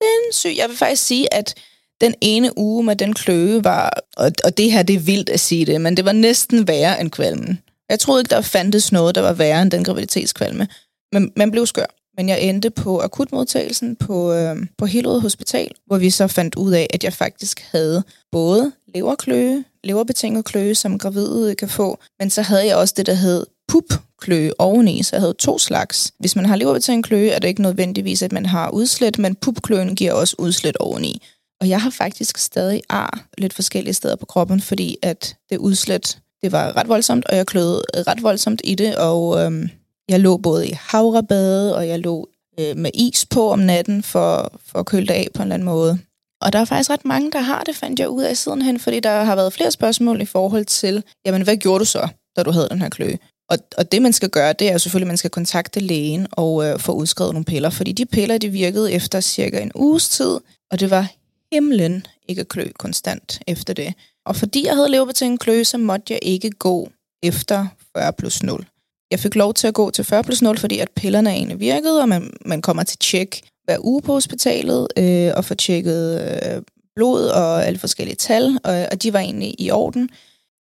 sindssyg. 0.04 0.58
Jeg 0.58 0.70
vil 0.70 0.78
faktisk 0.78 1.04
sige, 1.04 1.34
at 1.34 1.56
den 2.02 2.16
ene 2.22 2.58
uge 2.58 2.84
med 2.84 2.96
den 2.96 3.14
kløe 3.14 3.64
var, 3.64 4.04
og, 4.18 4.32
og 4.44 4.58
det 4.58 4.72
her 4.72 4.84
det 4.84 4.96
er 4.96 5.00
vildt 5.00 5.30
at 5.30 5.40
sige 5.40 5.66
det, 5.66 5.82
men 5.82 5.98
det 5.98 6.06
var 6.06 6.12
næsten 6.12 6.68
værre 6.68 7.02
end 7.02 7.12
kvalmen. 7.12 7.60
Jeg 7.90 8.00
troede 8.00 8.22
ikke, 8.22 8.30
der 8.30 8.42
fandtes 8.42 8.92
noget, 8.92 9.16
der 9.16 9.22
var 9.22 9.34
værre 9.34 9.62
end 9.62 9.72
den 9.72 9.84
graviditetskvalme. 9.84 10.68
Men 11.12 11.32
man 11.36 11.52
blev 11.52 11.66
skør. 11.66 11.99
Men 12.20 12.30
jeg 12.30 12.42
endte 12.42 12.70
på 12.70 13.02
akutmodtagelsen 13.02 13.96
på, 13.96 14.34
øh, 14.34 14.56
på 14.78 14.86
Hillerød 14.86 15.20
Hospital, 15.22 15.72
hvor 15.86 15.98
vi 15.98 16.10
så 16.10 16.28
fandt 16.28 16.56
ud 16.56 16.72
af, 16.72 16.88
at 16.94 17.04
jeg 17.04 17.14
faktisk 17.14 17.66
havde 17.72 18.04
både 18.32 18.72
leverkløe, 18.96 19.64
leverbetinget 19.84 20.46
kløe, 20.46 20.76
som 20.76 20.98
gravide 20.98 21.56
kan 21.56 21.70
få, 21.70 22.00
men 22.20 22.30
så 22.30 22.42
havde 22.42 22.66
jeg 22.66 22.76
også 22.76 22.94
det, 22.98 23.06
der 23.06 23.14
hed 23.14 23.46
pupkløe 23.68 24.52
oveni, 24.60 25.04
så 25.04 25.16
jeg 25.16 25.22
havde 25.22 25.34
to 25.34 25.58
slags. 25.58 26.14
Hvis 26.20 26.36
man 26.36 26.46
har 26.46 26.56
leverbetinget 26.56 27.06
kløe, 27.06 27.30
er 27.30 27.40
det 27.40 27.48
ikke 27.48 27.62
nødvendigvis, 27.62 28.22
at 28.22 28.32
man 28.32 28.46
har 28.46 28.70
udslæt, 28.70 29.20
men 29.20 29.36
pupkløen 29.36 29.96
giver 29.96 30.14
også 30.14 30.36
udslæt 30.40 30.78
oveni. 30.78 31.22
Og 31.62 31.70
jeg 31.70 31.82
har 31.82 31.90
faktisk 31.90 32.38
stadig 32.38 32.82
ar 32.90 33.28
lidt 33.38 33.54
forskellige 33.54 33.94
steder 33.94 34.16
på 34.16 34.26
kroppen, 34.26 34.62
fordi 34.62 34.98
at 35.02 35.36
det 35.50 35.58
udslæt, 35.58 36.20
det 36.42 36.52
var 36.52 36.78
ret 36.78 36.88
voldsomt, 36.88 37.26
og 37.26 37.36
jeg 37.36 37.46
kløede 37.46 37.84
ret 38.08 38.24
voldsomt 38.24 38.62
i 38.64 38.76
det, 38.76 38.96
og 38.96 39.40
øhm, 39.40 39.70
jeg 40.10 40.20
lå 40.20 40.38
både 40.38 40.68
i 40.68 40.78
havrebade, 40.80 41.76
og 41.76 41.88
jeg 41.88 42.00
lå 42.00 42.30
øh, 42.60 42.78
med 42.78 42.92
is 42.94 43.26
på 43.26 43.52
om 43.52 43.60
natten 43.60 44.04
for, 44.04 44.60
for 44.66 44.80
at 44.80 44.86
køle 44.86 45.08
det 45.08 45.14
af 45.14 45.28
på 45.34 45.42
en 45.42 45.46
eller 45.46 45.54
anden 45.54 45.66
måde. 45.66 46.00
Og 46.42 46.54
der 46.54 46.60
er 46.60 46.66
faktisk 46.66 46.90
ret 46.90 47.06
mange, 47.06 47.32
der 47.32 47.40
har 47.40 47.64
det, 47.64 47.76
fandt 47.76 48.00
jeg 48.00 48.10
ud 48.10 48.24
af 48.24 48.38
sidenhen, 48.38 48.80
fordi 48.80 49.00
der 49.00 49.24
har 49.24 49.36
været 49.36 49.54
flere 49.54 49.72
spørgsmål 49.72 50.22
i 50.22 50.26
forhold 50.26 50.66
til, 50.66 51.04
jamen 51.26 51.42
hvad 51.42 51.58
gjorde 51.58 51.80
du 51.80 51.86
så, 51.86 52.08
da 52.38 52.44
du 52.44 52.52
havde 52.52 52.70
den 52.70 52.82
her 52.82 52.90
kløe? 52.90 53.18
Og, 53.50 53.58
og 53.78 53.92
det, 53.92 54.02
man 54.02 54.14
skal 54.14 54.30
gøre, 54.30 54.54
det 54.54 54.72
er 54.72 54.78
selvfølgelig, 54.78 55.06
at 55.06 55.12
man 55.12 55.18
skal 55.18 55.30
kontakte 55.30 55.80
lægen 55.80 56.28
og 56.32 56.66
øh, 56.66 56.80
få 56.80 56.92
udskrevet 56.92 57.34
nogle 57.34 57.46
piller, 57.46 57.70
fordi 57.70 57.92
de 57.92 58.06
piller, 58.06 58.38
de 58.38 58.50
virkede 58.50 58.92
efter 58.92 59.22
cirka 59.22 59.60
en 59.60 59.72
uges 59.76 60.10
tid, 60.10 60.40
og 60.72 60.80
det 60.80 60.90
var 60.90 61.08
himlen 61.54 62.08
ikke 62.28 62.42
at 62.42 62.48
klø 62.48 62.68
konstant 62.80 63.40
efter 63.48 63.74
det. 63.74 63.94
Og 64.26 64.36
fordi 64.36 64.66
jeg 64.66 64.76
havde 64.76 65.08
en 65.22 65.38
klø, 65.38 65.64
så 65.64 65.78
måtte 65.78 66.14
jeg 66.14 66.20
ikke 66.22 66.50
gå 66.50 66.90
efter 67.24 67.68
40 67.98 68.14
plus 68.14 68.44
0. 68.44 68.66
Jeg 69.12 69.20
fik 69.20 69.36
lov 69.36 69.54
til 69.54 69.68
at 69.68 69.74
gå 69.74 69.92
til 69.92 70.04
40 70.04 70.24
plus 70.24 70.42
0, 70.42 70.58
fordi 70.58 70.80
at 70.80 70.90
pillerne 70.96 71.30
egentlig 71.30 71.60
virkede, 71.60 72.02
og 72.02 72.10
man, 72.10 72.34
man 72.46 72.62
kommer 72.62 72.84
til 72.84 72.98
tjek 72.98 73.42
hver 73.64 73.78
uge 73.80 74.02
på 74.02 74.14
hospitalet 74.14 74.88
øh, 74.98 75.32
og 75.36 75.46
får 75.46 75.56
tjekket 75.56 76.22
øh, 76.22 76.62
blod 76.96 77.24
og 77.28 77.66
alle 77.66 77.80
forskellige 77.80 78.16
tal, 78.16 78.60
og, 78.64 78.88
og 78.92 79.04
de 79.04 79.14
var 79.14 79.20
egentlig 79.20 79.56
i 79.60 79.72
orden 79.72 80.10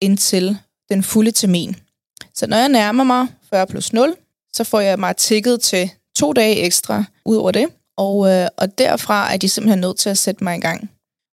indtil 0.00 0.58
den 0.88 1.02
fulde 1.02 1.30
termin. 1.30 1.76
Så 2.34 2.46
når 2.46 2.56
jeg 2.56 2.68
nærmer 2.68 3.04
mig 3.04 3.26
40 3.50 3.66
plus 3.66 3.92
0, 3.92 4.14
så 4.52 4.64
får 4.64 4.80
jeg 4.80 4.98
mig 4.98 5.16
tikket 5.16 5.60
til 5.60 5.90
to 6.16 6.32
dage 6.32 6.56
ekstra 6.56 7.04
ud 7.24 7.36
over 7.36 7.50
det, 7.50 7.66
og, 7.96 8.28
øh, 8.30 8.48
og 8.56 8.78
derfra 8.78 9.32
er 9.32 9.36
de 9.36 9.48
simpelthen 9.48 9.80
nødt 9.80 9.98
til 9.98 10.10
at 10.10 10.18
sætte 10.18 10.44
mig 10.44 10.56
i 10.56 10.60
gang. 10.60 10.90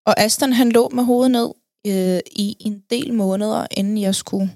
Og 0.05 0.19
Aston 0.19 0.53
han 0.53 0.71
lå 0.71 0.89
med 0.89 1.03
hovedet 1.03 1.31
ned 1.31 1.49
øh, 1.87 2.19
i 2.31 2.55
en 2.59 2.83
del 2.89 3.13
måneder, 3.13 3.67
inden 3.71 3.97
jeg 3.97 4.15
skulle 4.15 4.51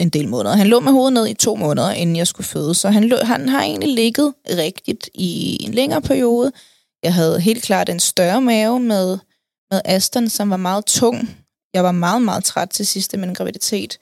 en 0.00 0.08
del 0.08 0.28
måneder. 0.28 0.56
Han 0.56 0.66
lå 0.66 0.80
med 0.80 0.92
hovedet 0.92 1.12
ned 1.12 1.26
i 1.26 1.34
to 1.34 1.56
måneder, 1.56 1.90
inden 1.90 2.16
jeg 2.16 2.26
skulle 2.26 2.46
føde, 2.46 2.74
så 2.74 2.88
han, 2.88 3.04
lå, 3.04 3.16
han 3.22 3.48
har 3.48 3.62
egentlig 3.62 3.94
ligget 3.94 4.34
rigtigt 4.50 5.10
i 5.14 5.64
en 5.64 5.74
længere 5.74 6.02
periode. 6.02 6.52
Jeg 7.02 7.14
havde 7.14 7.40
helt 7.40 7.62
klart 7.62 7.88
en 7.88 8.00
større 8.00 8.40
mave 8.40 8.80
med, 8.80 9.18
med 9.70 9.80
Aston, 9.84 10.28
som 10.28 10.50
var 10.50 10.56
meget 10.56 10.84
tung. 10.84 11.36
Jeg 11.74 11.84
var 11.84 11.92
meget, 11.92 12.22
meget 12.22 12.44
træt 12.44 12.68
til 12.68 12.86
sidste 12.86 13.16
min 13.16 13.34
graviditet. 13.34 13.98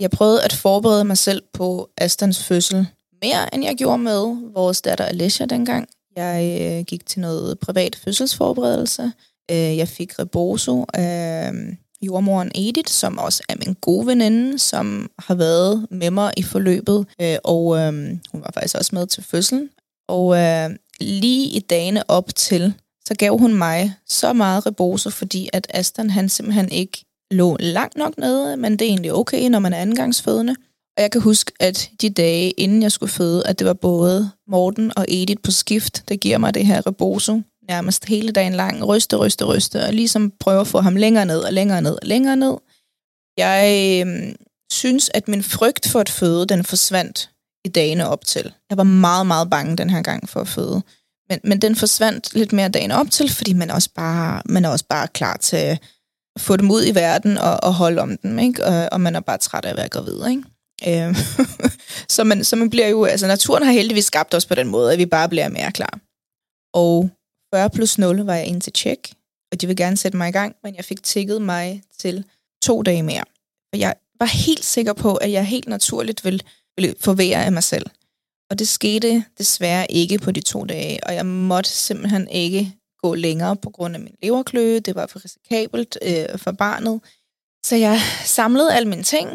Jeg 0.00 0.10
prøvede 0.10 0.42
at 0.42 0.52
forberede 0.52 1.04
mig 1.04 1.18
selv 1.18 1.42
på 1.52 1.88
Astons 1.96 2.44
fødsel 2.44 2.86
mere, 3.22 3.54
end 3.54 3.64
jeg 3.64 3.76
gjorde 3.76 3.98
med 3.98 4.52
vores 4.54 4.82
datter 4.82 5.04
Alicia 5.04 5.46
dengang. 5.46 5.88
Jeg 6.16 6.62
øh, 6.62 6.84
gik 6.84 7.06
til 7.06 7.20
noget 7.20 7.58
privat 7.58 7.96
fødselsforberedelse. 7.96 9.12
Øh, 9.50 9.76
jeg 9.76 9.88
fik 9.88 10.18
rebozo 10.18 10.84
af 10.94 11.52
øh, 11.52 11.74
jordmoren 12.02 12.50
Edith, 12.54 12.92
som 12.92 13.18
også 13.18 13.42
er 13.48 13.54
min 13.66 13.74
gode 13.80 14.06
veninde, 14.06 14.58
som 14.58 15.10
har 15.18 15.34
været 15.34 15.86
med 15.90 16.10
mig 16.10 16.32
i 16.36 16.42
forløbet, 16.42 17.06
øh, 17.20 17.36
og 17.44 17.78
øh, 17.78 17.92
hun 18.32 18.40
var 18.42 18.50
faktisk 18.54 18.76
også 18.76 18.94
med 18.94 19.06
til 19.06 19.24
fødslen. 19.24 19.70
Og 20.08 20.38
øh, 20.38 20.70
lige 21.00 21.48
i 21.48 21.60
dagene 21.60 22.10
op 22.10 22.34
til, 22.34 22.74
så 23.06 23.14
gav 23.14 23.38
hun 23.38 23.54
mig 23.54 23.94
så 24.08 24.32
meget 24.32 24.66
ribose, 24.66 25.10
fordi 25.10 25.48
at 25.52 25.66
Aston 25.70 26.10
han 26.10 26.28
simpelthen 26.28 26.68
ikke 26.68 27.04
lå 27.30 27.56
langt 27.60 27.96
nok 27.96 28.18
nede, 28.18 28.56
men 28.56 28.72
det 28.72 28.82
er 28.82 28.88
egentlig 28.88 29.14
okay, 29.14 29.48
når 29.48 29.58
man 29.58 29.72
er 29.72 29.78
andengangsfødende. 29.78 30.56
Og 30.96 31.02
jeg 31.02 31.10
kan 31.10 31.20
huske, 31.20 31.52
at 31.60 31.90
de 32.00 32.10
dage, 32.10 32.50
inden 32.50 32.82
jeg 32.82 32.92
skulle 32.92 33.12
føde, 33.12 33.46
at 33.46 33.58
det 33.58 33.66
var 33.66 33.72
både 33.72 34.30
Morten 34.48 34.92
og 34.96 35.04
Edith 35.08 35.42
på 35.42 35.50
skift, 35.50 36.04
der 36.08 36.16
giver 36.16 36.38
mig 36.38 36.54
det 36.54 36.66
her 36.66 36.86
rebozo 36.86 37.40
nærmest 37.68 38.04
hele 38.04 38.32
dagen 38.32 38.52
lang, 38.52 38.88
ryste, 38.88 39.16
ryste, 39.16 39.44
ryste, 39.44 39.84
og 39.84 39.92
ligesom 39.92 40.32
prøve 40.40 40.60
at 40.60 40.66
få 40.66 40.80
ham 40.80 40.96
længere 40.96 41.26
ned 41.26 41.38
og 41.38 41.52
længere 41.52 41.82
ned 41.82 41.92
og 41.92 42.06
længere 42.08 42.36
ned. 42.36 42.56
Jeg 43.36 44.02
øh, 44.06 44.34
synes, 44.72 45.10
at 45.14 45.28
min 45.28 45.42
frygt 45.42 45.88
for 45.88 46.00
at 46.00 46.08
føde, 46.08 46.46
den 46.46 46.64
forsvandt 46.64 47.30
i 47.64 47.68
dagene 47.68 48.08
op 48.08 48.24
til. 48.24 48.52
Jeg 48.70 48.78
var 48.78 48.84
meget, 48.84 49.26
meget 49.26 49.50
bange 49.50 49.76
den 49.76 49.90
her 49.90 50.02
gang 50.02 50.28
for 50.28 50.40
at 50.40 50.48
føde. 50.48 50.82
Men, 51.28 51.40
men 51.44 51.62
den 51.62 51.76
forsvandt 51.76 52.34
lidt 52.34 52.52
mere 52.52 52.68
dagen 52.68 52.90
op 52.90 53.10
til, 53.10 53.30
fordi 53.30 53.52
man 53.52 53.70
er 53.70 53.74
også 53.74 53.90
bare, 53.94 54.42
man 54.44 54.64
er 54.64 54.68
også 54.68 54.84
bare 54.88 55.08
klar 55.08 55.36
til 55.36 55.56
at 55.56 55.80
få 56.38 56.56
dem 56.56 56.70
ud 56.70 56.86
i 56.86 56.94
verden 56.94 57.38
og, 57.38 57.58
og 57.62 57.74
holde 57.74 58.02
om 58.02 58.16
dem, 58.16 58.38
ikke? 58.38 58.64
Og, 58.64 58.88
og 58.92 59.00
man 59.00 59.16
er 59.16 59.20
bare 59.20 59.38
træt 59.38 59.64
af 59.64 59.70
at 59.70 59.76
være 59.76 59.88
gravid, 59.88 60.26
ikke? 60.30 60.42
Øh, 60.88 61.16
så, 62.14 62.24
man, 62.24 62.44
så 62.44 62.56
man 62.56 62.70
bliver 62.70 62.88
jo, 62.88 63.04
altså 63.04 63.26
naturen 63.26 63.62
har 63.62 63.72
heldigvis 63.72 64.04
skabt 64.04 64.34
os 64.34 64.46
på 64.46 64.54
den 64.54 64.68
måde, 64.68 64.92
at 64.92 64.98
vi 64.98 65.06
bare 65.06 65.28
bliver 65.28 65.48
mere 65.48 65.72
klar. 65.72 65.98
Og 66.74 67.10
40 67.56 67.70
plus 67.70 67.98
0 67.98 68.26
var 68.26 68.34
jeg 68.34 68.46
ind 68.46 68.60
til 68.60 68.72
tjek, 68.72 69.12
og 69.52 69.60
de 69.60 69.66
ville 69.66 69.84
gerne 69.84 69.96
sætte 69.96 70.18
mig 70.18 70.28
i 70.28 70.32
gang, 70.32 70.56
men 70.62 70.76
jeg 70.76 70.84
fik 70.84 71.02
tækket 71.02 71.42
mig 71.42 71.82
til 71.98 72.24
to 72.62 72.82
dage 72.82 73.02
mere. 73.02 73.24
Og 73.72 73.78
jeg 73.78 73.94
var 74.18 74.26
helt 74.26 74.64
sikker 74.64 74.92
på, 74.92 75.14
at 75.14 75.32
jeg 75.32 75.46
helt 75.46 75.68
naturligt 75.68 76.24
ville, 76.24 76.40
ville 76.76 76.94
forvære 77.00 77.44
af 77.44 77.52
mig 77.52 77.62
selv. 77.62 77.86
Og 78.50 78.58
det 78.58 78.68
skete 78.68 79.24
desværre 79.38 79.92
ikke 79.92 80.18
på 80.18 80.30
de 80.30 80.40
to 80.40 80.64
dage, 80.64 81.04
og 81.06 81.14
jeg 81.14 81.26
måtte 81.26 81.70
simpelthen 81.70 82.28
ikke 82.28 82.72
gå 83.02 83.14
længere 83.14 83.56
på 83.56 83.70
grund 83.70 83.94
af 83.94 84.00
min 84.00 84.14
leverkløe. 84.22 84.80
Det 84.80 84.94
var 84.94 85.06
for 85.06 85.24
risikabelt 85.24 85.98
øh, 86.02 86.38
for 86.38 86.52
barnet. 86.52 87.00
Så 87.66 87.76
jeg 87.76 88.00
samlede 88.24 88.74
alle 88.74 88.88
mine 88.88 89.02
ting, 89.02 89.28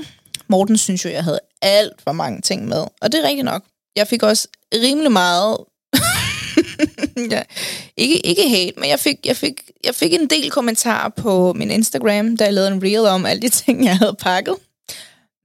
Morten 0.48 0.78
synes 0.78 1.06
jo, 1.06 1.10
jeg 1.10 1.24
havde 1.24 1.40
alt 1.62 2.02
for 2.02 2.12
mange 2.12 2.42
ting 2.42 2.68
med. 2.68 2.86
Og 3.02 3.12
det 3.12 3.20
er 3.24 3.28
rigtigt 3.28 3.46
nok. 3.46 3.64
Jeg 3.96 4.08
fik 4.08 4.24
også 4.24 4.48
rimelig 4.74 5.12
meget... 5.12 5.58
ja, 7.32 7.42
ikke, 7.98 8.26
ikke 8.26 8.50
hate, 8.50 8.74
men 8.80 8.90
jeg 8.90 9.00
fik, 9.00 9.26
jeg, 9.26 9.38
fik, 9.38 9.62
jeg 9.84 9.96
fik 9.96 10.14
en 10.14 10.28
del 10.28 10.52
kommentarer 10.52 11.10
på 11.10 11.54
min 11.54 11.72
Instagram, 11.72 12.38
da 12.38 12.44
jeg 12.44 12.54
lavede 12.54 12.72
en 12.72 12.84
reel 12.84 13.06
om 13.06 13.26
alle 13.26 13.42
de 13.42 13.50
ting, 13.64 13.86
jeg 13.86 13.98
havde 13.98 14.16
pakket. 14.20 14.56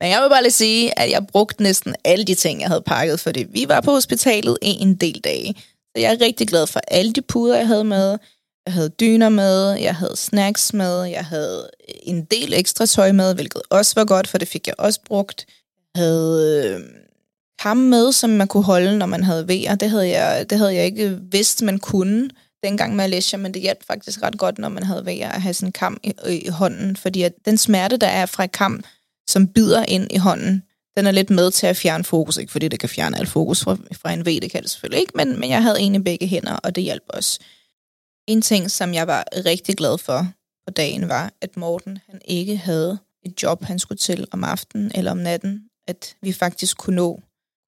Men 0.01 0.11
jeg 0.11 0.23
vil 0.23 0.29
bare 0.29 0.43
lige 0.43 0.53
sige, 0.53 0.99
at 0.99 1.11
jeg 1.11 1.27
brugte 1.27 1.63
næsten 1.63 1.95
alle 2.05 2.25
de 2.25 2.35
ting, 2.35 2.61
jeg 2.61 2.69
havde 2.69 2.83
pakket, 2.87 3.21
fordi 3.21 3.47
vi 3.51 3.65
var 3.69 3.81
på 3.81 3.91
hospitalet 3.91 4.59
en 4.63 4.95
del 4.95 5.21
dage. 5.25 5.55
Så 5.97 6.03
jeg 6.03 6.13
er 6.13 6.21
rigtig 6.21 6.49
glad 6.49 6.67
for 6.67 6.81
alle 6.89 7.13
de 7.13 7.23
puder, 7.23 7.57
jeg 7.57 7.67
havde 7.67 7.85
med. 7.85 8.19
Jeg 8.67 8.75
havde 8.75 8.89
dyner 8.89 9.29
med, 9.29 9.73
jeg 9.73 9.95
havde 9.95 10.17
snacks 10.17 10.73
med, 10.73 11.03
jeg 11.03 11.25
havde 11.25 11.71
øh, 11.89 11.95
en 12.03 12.25
del 12.25 12.55
ekstra 12.55 12.87
tøj 12.87 13.13
med, 13.13 13.35
hvilket 13.35 13.63
også 13.71 13.93
var 13.97 14.05
godt, 14.05 14.29
for 14.29 14.39
det 14.39 14.49
fik 14.49 14.67
jeg 14.67 14.75
også 14.79 15.01
brugt. 15.07 15.47
Jeg 15.95 16.03
havde 16.03 16.65
øh, 16.65 16.81
ham 17.59 17.77
med, 17.77 18.13
som 18.13 18.31
man 18.31 18.49
kunne 18.49 18.65
holde, 18.65 18.99
når 18.99 19.07
man 19.07 19.25
havde 19.25 19.49
vejer. 19.49 19.75
Det 19.75 19.91
havde 19.91 20.09
jeg, 20.09 20.51
det 20.51 20.59
havde 20.59 20.75
jeg 20.75 20.85
ikke 20.85 21.19
vidst, 21.31 21.63
man 21.63 21.79
kunne 21.79 22.31
dengang 22.63 22.97
med 22.97 23.05
Alicia, 23.05 23.39
men 23.39 23.55
det 23.55 23.63
hjalp 23.63 23.87
faktisk 23.87 24.23
ret 24.23 24.39
godt, 24.39 24.59
når 24.59 24.69
man 24.69 24.83
havde 24.83 25.07
vejer 25.07 25.31
at 25.31 25.43
have 25.43 25.55
sådan 25.55 25.69
en 25.69 25.73
kam 25.73 26.01
i, 26.03 26.13
i 26.29 26.49
hånden, 26.49 26.97
fordi 26.97 27.23
at 27.23 27.33
den 27.45 27.59
smerte, 27.59 27.97
der 27.97 28.07
er 28.07 28.27
fra 28.27 28.45
et 28.45 28.53
kam, 28.53 28.85
som 29.29 29.49
bider 29.49 29.85
ind 29.85 30.07
i 30.11 30.17
hånden, 30.17 30.63
den 30.97 31.07
er 31.07 31.11
lidt 31.11 31.31
med 31.31 31.51
til 31.51 31.67
at 31.67 31.77
fjerne 31.77 32.05
fokus, 32.05 32.37
ikke 32.37 32.53
fordi 32.53 32.69
det 32.69 32.81
kan 32.81 32.89
fjerne 32.89 33.19
alt 33.19 33.29
fokus 33.29 33.65
fra, 33.65 33.77
fra 33.93 34.13
en 34.13 34.27
V, 34.27 34.41
det 34.43 34.51
kan 34.51 34.63
det 34.63 34.71
selvfølgelig 34.71 35.01
ikke, 35.01 35.13
men, 35.15 35.41
men 35.41 35.51
jeg 35.51 35.63
havde 35.63 35.81
en 35.81 35.95
i 35.95 35.99
begge 35.99 36.27
hænder, 36.27 36.57
og 36.57 36.75
det 36.75 36.85
hjalp 36.85 37.05
også. 37.09 37.39
En 38.29 38.43
ting, 38.43 38.71
som 38.71 38.95
jeg 38.95 39.07
var 39.07 39.25
rigtig 39.47 39.77
glad 39.77 39.99
for 39.99 40.27
på 40.67 40.71
dagen, 40.71 41.09
var, 41.09 41.33
at 41.41 41.57
Morten 41.57 41.99
han 42.11 42.21
ikke 42.25 42.57
havde 42.57 42.99
et 43.27 43.43
job, 43.43 43.65
han 43.65 43.79
skulle 43.79 43.99
til 43.99 44.27
om 44.31 44.45
aftenen 44.45 44.93
eller 44.95 45.11
om 45.11 45.17
natten. 45.17 45.63
At 45.89 46.17
vi 46.23 46.33
faktisk 46.33 46.77
kunne 46.79 46.97
nå, 46.97 47.23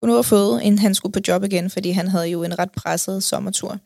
nå 0.06 0.18
at 0.18 0.26
føde, 0.26 0.64
inden 0.64 0.78
han 0.78 0.94
skulle 0.94 1.12
på 1.12 1.20
job 1.28 1.44
igen, 1.44 1.70
fordi 1.70 1.90
han 1.90 2.08
havde 2.08 2.26
jo 2.26 2.42
en 2.42 2.58
ret 2.58 2.72
presset 2.72 3.22
sommertur. 3.22 3.78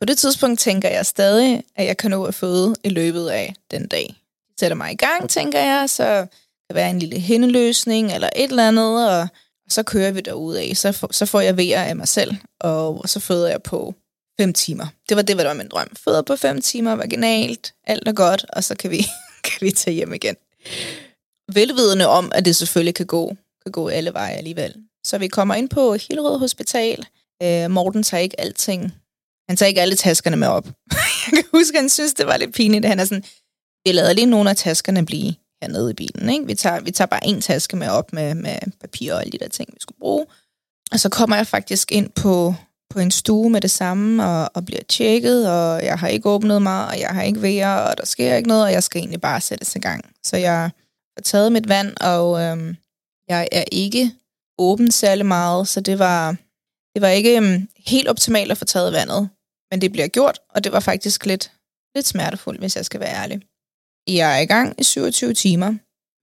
På 0.00 0.04
det 0.04 0.18
tidspunkt 0.18 0.60
tænker 0.60 0.88
jeg 0.88 1.06
stadig, 1.06 1.62
at 1.76 1.86
jeg 1.86 1.96
kan 1.96 2.10
nå 2.10 2.24
at 2.24 2.34
føde 2.34 2.74
i 2.84 2.88
løbet 2.88 3.28
af 3.28 3.54
den 3.70 3.86
dag. 3.86 4.06
Jeg 4.06 4.54
sætter 4.60 4.76
mig 4.76 4.92
i 4.92 4.96
gang, 4.96 5.30
tænker 5.30 5.60
jeg, 5.60 5.90
så 5.90 6.26
kan 6.68 6.74
være 6.74 6.90
en 6.90 6.98
lille 6.98 7.20
hændeløsning 7.20 8.12
eller 8.12 8.28
et 8.36 8.50
eller 8.50 8.68
andet, 8.68 9.10
og 9.10 9.28
så 9.68 9.82
kører 9.82 10.10
vi 10.10 10.20
derud 10.20 10.54
af. 10.54 10.72
Så, 10.76 11.06
så 11.10 11.26
får 11.26 11.40
jeg 11.40 11.56
vejer 11.56 11.82
af 11.82 11.96
mig 11.96 12.08
selv, 12.08 12.36
og 12.60 13.08
så 13.08 13.20
føder 13.20 13.48
jeg 13.48 13.62
på 13.62 13.94
fem 14.40 14.52
timer. 14.52 14.86
Det 15.08 15.16
var 15.16 15.22
det, 15.22 15.36
hvad 15.36 15.44
der 15.44 15.50
var 15.50 15.56
min 15.56 15.68
drøm. 15.68 15.96
Fødder 16.04 16.22
på 16.22 16.36
fem 16.36 16.60
timer, 16.60 16.92
vaginalt, 16.94 17.74
alt 17.86 18.08
er 18.08 18.12
godt, 18.12 18.46
og 18.48 18.64
så 18.64 18.74
kan 18.74 18.90
vi, 18.90 19.06
kan 19.44 19.58
vi 19.60 19.70
tage 19.70 19.94
hjem 19.94 20.14
igen. 20.14 20.36
velvidende 21.54 22.06
om, 22.06 22.32
at 22.34 22.44
det 22.44 22.56
selvfølgelig 22.56 22.94
kan 22.94 23.06
gå, 23.06 23.36
kan 23.62 23.72
gå 23.72 23.88
alle 23.88 24.12
veje 24.12 24.32
alligevel. 24.32 24.74
Så 25.06 25.18
vi 25.18 25.28
kommer 25.28 25.54
ind 25.54 25.68
på 25.68 25.94
Hillerød 25.94 26.38
Hospital. 26.38 27.06
Øh, 27.42 27.70
Morten 27.70 28.02
tager 28.02 28.20
ikke 28.20 28.40
alting. 28.40 28.94
Han 29.48 29.56
tager 29.56 29.68
ikke 29.68 29.80
alle 29.80 29.96
taskerne 29.96 30.36
med 30.36 30.48
op. 30.48 30.66
jeg 31.32 31.32
kan 31.32 31.44
huske, 31.52 31.76
at 31.76 31.82
han 31.82 31.88
synes, 31.88 32.14
det 32.14 32.26
var 32.26 32.36
lidt 32.36 32.54
pinligt. 32.54 32.84
Han 32.84 33.00
er 33.00 33.04
sådan, 33.04 33.24
vi 33.84 33.92
lader 33.92 34.12
lige 34.12 34.26
nogle 34.26 34.50
af 34.50 34.56
taskerne 34.56 35.06
blive 35.06 35.34
hernede 35.62 35.90
i 35.90 35.94
bilen. 35.94 36.30
Ikke? 36.30 36.46
Vi, 36.46 36.54
tager, 36.54 36.80
vi 36.80 36.90
tager 36.90 37.06
bare 37.06 37.26
en 37.26 37.40
taske 37.40 37.76
med 37.76 37.88
op 37.88 38.12
med, 38.12 38.34
med 38.34 38.58
papir 38.80 39.14
og 39.14 39.20
alle 39.20 39.32
de 39.32 39.38
der 39.38 39.48
ting, 39.48 39.68
vi 39.72 39.78
skulle 39.80 39.98
bruge. 39.98 40.26
Og 40.92 41.00
så 41.00 41.08
kommer 41.08 41.36
jeg 41.36 41.46
faktisk 41.46 41.92
ind 41.92 42.10
på, 42.10 42.54
på 42.90 42.98
en 42.98 43.10
stue 43.10 43.50
med 43.50 43.60
det 43.60 43.70
samme, 43.70 44.24
og, 44.24 44.50
og 44.54 44.64
bliver 44.64 44.82
tjekket, 44.88 45.50
og 45.50 45.84
jeg 45.84 45.98
har 45.98 46.08
ikke 46.08 46.28
åbnet 46.28 46.62
mig, 46.62 46.86
og 46.86 47.00
jeg 47.00 47.08
har 47.08 47.22
ikke 47.22 47.42
vejer, 47.42 47.74
og 47.74 47.98
der 47.98 48.06
sker 48.06 48.34
ikke 48.34 48.48
noget, 48.48 48.64
og 48.64 48.72
jeg 48.72 48.82
skal 48.82 48.98
egentlig 48.98 49.20
bare 49.20 49.40
sættes 49.40 49.76
i 49.76 49.78
gang. 49.78 50.04
Så 50.24 50.36
jeg 50.36 50.70
har 51.16 51.22
taget 51.24 51.52
mit 51.52 51.68
vand, 51.68 51.96
og 52.00 52.42
øhm, 52.42 52.76
jeg 53.28 53.48
er 53.52 53.64
ikke 53.72 54.12
åben 54.60 54.90
særlig 54.90 55.26
meget, 55.26 55.68
så 55.68 55.80
det 55.80 55.98
var, 55.98 56.36
det 56.94 57.02
var 57.02 57.08
ikke 57.08 57.38
um, 57.38 57.68
helt 57.86 58.08
optimalt 58.08 58.50
at 58.50 58.58
få 58.58 58.64
taget 58.64 58.92
vandet. 58.92 59.28
Men 59.70 59.80
det 59.80 59.92
bliver 59.92 60.08
gjort, 60.08 60.38
og 60.50 60.64
det 60.64 60.72
var 60.72 60.80
faktisk 60.80 61.26
lidt, 61.26 61.52
lidt 61.94 62.06
smertefuldt, 62.06 62.60
hvis 62.60 62.76
jeg 62.76 62.84
skal 62.84 63.00
være 63.00 63.22
ærlig. 63.22 63.40
Jeg 64.08 64.36
er 64.36 64.40
i 64.40 64.46
gang 64.46 64.80
i 64.80 64.84
27 64.84 65.34
timer. 65.34 65.74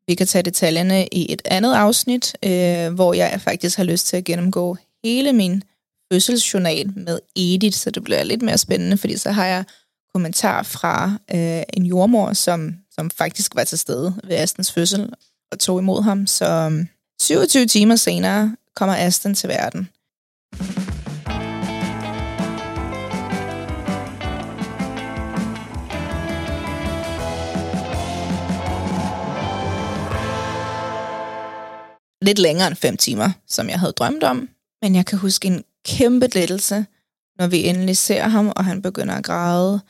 Vi 0.07 0.15
kan 0.15 0.27
tage 0.27 0.43
detaljerne 0.43 1.07
i 1.07 1.33
et 1.33 1.41
andet 1.45 1.73
afsnit, 1.73 2.35
øh, 2.43 2.93
hvor 2.93 3.13
jeg 3.13 3.41
faktisk 3.41 3.77
har 3.77 3.83
lyst 3.83 4.07
til 4.07 4.17
at 4.17 4.23
gennemgå 4.23 4.77
hele 5.03 5.33
min 5.33 5.63
fødselsjournal 6.13 6.93
med 6.95 7.19
Edith, 7.35 7.77
så 7.77 7.91
det 7.91 8.03
bliver 8.03 8.23
lidt 8.23 8.41
mere 8.41 8.57
spændende, 8.57 8.97
fordi 8.97 9.17
så 9.17 9.31
har 9.31 9.45
jeg 9.45 9.63
kommentar 10.13 10.63
fra 10.63 11.11
øh, 11.33 11.63
en 11.73 11.85
jordmor, 11.85 12.33
som, 12.33 12.75
som 12.91 13.09
faktisk 13.09 13.55
var 13.55 13.63
til 13.63 13.77
stede 13.77 14.15
ved 14.23 14.35
Astens 14.35 14.71
fødsel 14.71 15.13
og 15.51 15.59
tog 15.59 15.79
imod 15.79 16.03
ham. 16.03 16.27
Så 16.27 16.45
øhm, 16.45 16.87
27 17.21 17.65
timer 17.65 17.95
senere 17.95 18.55
kommer 18.75 18.95
Aston 18.95 19.33
til 19.33 19.49
verden. 19.49 19.89
lidt 32.27 32.39
længere 32.39 32.67
end 32.67 32.75
5 32.75 32.97
timer, 32.97 33.29
som 33.47 33.69
jeg 33.69 33.79
havde 33.79 33.91
drømt 33.91 34.23
om. 34.23 34.49
Men 34.81 34.95
jeg 34.95 35.05
kan 35.05 35.17
huske 35.19 35.47
en 35.47 35.63
kæmpe 35.85 36.27
lettelse, 36.27 36.85
når 37.39 37.47
vi 37.47 37.67
endelig 37.67 37.97
ser 37.97 38.27
ham, 38.27 38.47
og 38.55 38.65
han 38.65 38.81
begynder 38.81 39.15
at 39.15 39.23
græde. 39.23 39.81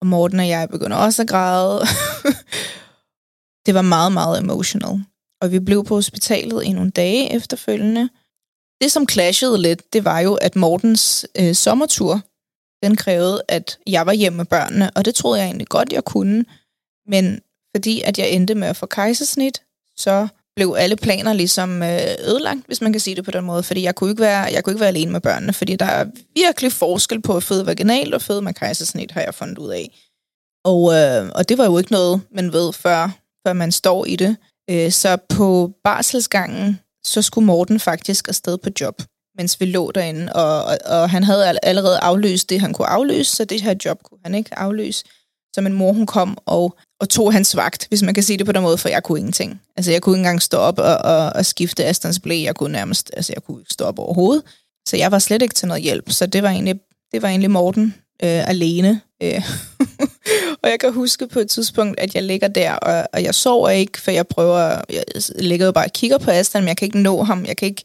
Og 0.00 0.06
Morten 0.06 0.40
og 0.40 0.48
jeg 0.48 0.68
begynder 0.68 0.96
også 0.96 1.22
at 1.22 1.28
græde. 1.28 1.80
det 3.66 3.74
var 3.74 3.82
meget, 3.82 4.12
meget 4.12 4.38
emotional. 4.38 5.04
Og 5.42 5.52
vi 5.52 5.60
blev 5.60 5.84
på 5.84 5.94
hospitalet 5.94 6.64
i 6.64 6.72
nogle 6.72 6.90
dage 6.90 7.32
efterfølgende. 7.32 8.08
Det, 8.82 8.92
som 8.92 9.08
clashede 9.08 9.62
lidt, 9.62 9.92
det 9.92 10.04
var 10.04 10.20
jo, 10.20 10.34
at 10.34 10.56
Mortens 10.56 11.26
øh, 11.38 11.54
sommertur, 11.54 12.20
den 12.82 12.96
krævede, 12.96 13.42
at 13.48 13.78
jeg 13.86 14.06
var 14.06 14.12
hjemme 14.12 14.36
med 14.36 14.44
børnene, 14.44 14.90
og 14.90 15.04
det 15.04 15.14
troede 15.14 15.38
jeg 15.40 15.46
egentlig 15.46 15.68
godt, 15.68 15.92
jeg 15.92 16.04
kunne. 16.04 16.44
Men 17.06 17.40
fordi 17.76 18.00
at 18.00 18.18
jeg 18.18 18.30
endte 18.30 18.54
med 18.54 18.68
at 18.68 18.76
få 18.76 18.86
kejsersnit, 18.86 19.62
så 19.96 20.28
blev 20.56 20.74
alle 20.78 20.96
planer 20.96 21.32
ligesom 21.32 21.82
øh, 21.82 22.28
ødelagt, 22.28 22.66
hvis 22.66 22.80
man 22.80 22.92
kan 22.92 23.00
sige 23.00 23.16
det 23.16 23.24
på 23.24 23.30
den 23.30 23.44
måde, 23.44 23.62
fordi 23.62 23.82
jeg 23.82 23.94
kunne 23.94 24.10
ikke 24.10 24.22
være, 24.22 24.42
jeg 24.42 24.64
kunne 24.64 24.72
ikke 24.72 24.80
være 24.80 24.88
alene 24.88 25.12
med 25.12 25.20
børnene, 25.20 25.52
fordi 25.52 25.76
der 25.76 25.86
er 25.86 26.06
virkelig 26.34 26.72
forskel 26.72 27.22
på 27.22 27.36
at 27.36 27.42
føde 27.42 27.66
vaginalt 27.66 28.14
og 28.14 28.22
føde 28.22 28.42
med 28.42 28.54
kejsersnit, 28.54 29.10
har 29.10 29.20
jeg 29.20 29.34
fundet 29.34 29.58
ud 29.58 29.70
af. 29.70 30.00
Og, 30.64 30.94
øh, 30.94 31.30
og 31.34 31.48
det 31.48 31.58
var 31.58 31.64
jo 31.64 31.78
ikke 31.78 31.92
noget, 31.92 32.20
man 32.30 32.52
ved, 32.52 32.72
før, 32.72 33.10
før 33.46 33.52
man 33.52 33.72
står 33.72 34.06
i 34.06 34.16
det. 34.16 34.36
Øh, 34.70 34.92
så 34.92 35.16
på 35.28 35.72
barselsgangen, 35.84 36.80
så 37.04 37.22
skulle 37.22 37.46
Morten 37.46 37.80
faktisk 37.80 38.28
afsted 38.28 38.58
på 38.58 38.70
job, 38.80 39.02
mens 39.38 39.60
vi 39.60 39.66
lå 39.66 39.90
derinde, 39.90 40.32
og, 40.32 40.64
og, 40.64 40.78
og 40.86 41.10
han 41.10 41.24
havde 41.24 41.58
allerede 41.62 41.98
afløst 41.98 42.50
det, 42.50 42.60
han 42.60 42.72
kunne 42.72 42.88
afløse, 42.88 43.36
så 43.36 43.44
det 43.44 43.62
her 43.62 43.74
job 43.84 44.02
kunne 44.02 44.20
han 44.24 44.34
ikke 44.34 44.58
afløse. 44.58 45.04
Så 45.54 45.60
min 45.60 45.72
mor, 45.72 45.92
hun 45.92 46.06
kom 46.06 46.38
og 46.46 46.76
og 47.02 47.08
tog 47.08 47.32
hans 47.32 47.56
vagt, 47.56 47.86
hvis 47.88 48.02
man 48.02 48.14
kan 48.14 48.22
sige 48.22 48.38
det 48.38 48.46
på 48.46 48.52
den 48.52 48.62
måde, 48.62 48.78
for 48.78 48.88
jeg 48.88 49.02
kunne 49.02 49.18
ingenting. 49.18 49.60
Altså, 49.76 49.92
jeg 49.92 50.02
kunne 50.02 50.14
ikke 50.14 50.20
engang 50.20 50.42
stå 50.42 50.58
op 50.58 50.78
og, 50.78 50.96
og, 50.96 51.32
og 51.34 51.46
skifte 51.46 51.84
Astons 51.84 52.20
blæ. 52.20 52.42
Jeg 52.42 52.54
kunne 52.54 52.72
nærmest, 52.72 53.10
altså, 53.16 53.32
jeg 53.36 53.42
kunne 53.42 53.60
ikke 53.60 53.72
stå 53.72 53.84
op 53.84 53.98
overhovedet. 53.98 54.42
Så 54.88 54.96
jeg 54.96 55.12
var 55.12 55.18
slet 55.18 55.42
ikke 55.42 55.54
til 55.54 55.68
noget 55.68 55.82
hjælp. 55.82 56.10
Så 56.10 56.26
det 56.26 56.42
var 56.42 56.50
egentlig, 56.50 56.80
det 57.12 57.22
var 57.22 57.28
egentlig 57.28 57.50
Morten 57.50 57.94
øh, 58.24 58.48
alene. 58.48 59.00
Øh. 59.22 59.42
og 60.62 60.70
jeg 60.70 60.80
kan 60.80 60.92
huske 60.92 61.26
på 61.26 61.38
et 61.38 61.50
tidspunkt, 61.50 62.00
at 62.00 62.14
jeg 62.14 62.22
ligger 62.22 62.48
der, 62.48 62.72
og, 62.72 63.08
og 63.12 63.22
jeg 63.22 63.34
sover 63.34 63.70
ikke, 63.70 64.00
for 64.00 64.10
jeg 64.10 64.26
prøver, 64.26 64.80
jeg 64.90 65.04
ligger 65.38 65.66
jo 65.66 65.72
bare 65.72 65.84
og 65.84 65.92
kigger 65.92 66.18
på 66.18 66.30
Aslan, 66.30 66.62
men 66.62 66.68
jeg 66.68 66.76
kan 66.76 66.86
ikke 66.86 67.00
nå 67.00 67.22
ham. 67.22 67.44
Jeg 67.44 67.56
kan 67.56 67.68
ikke 67.68 67.84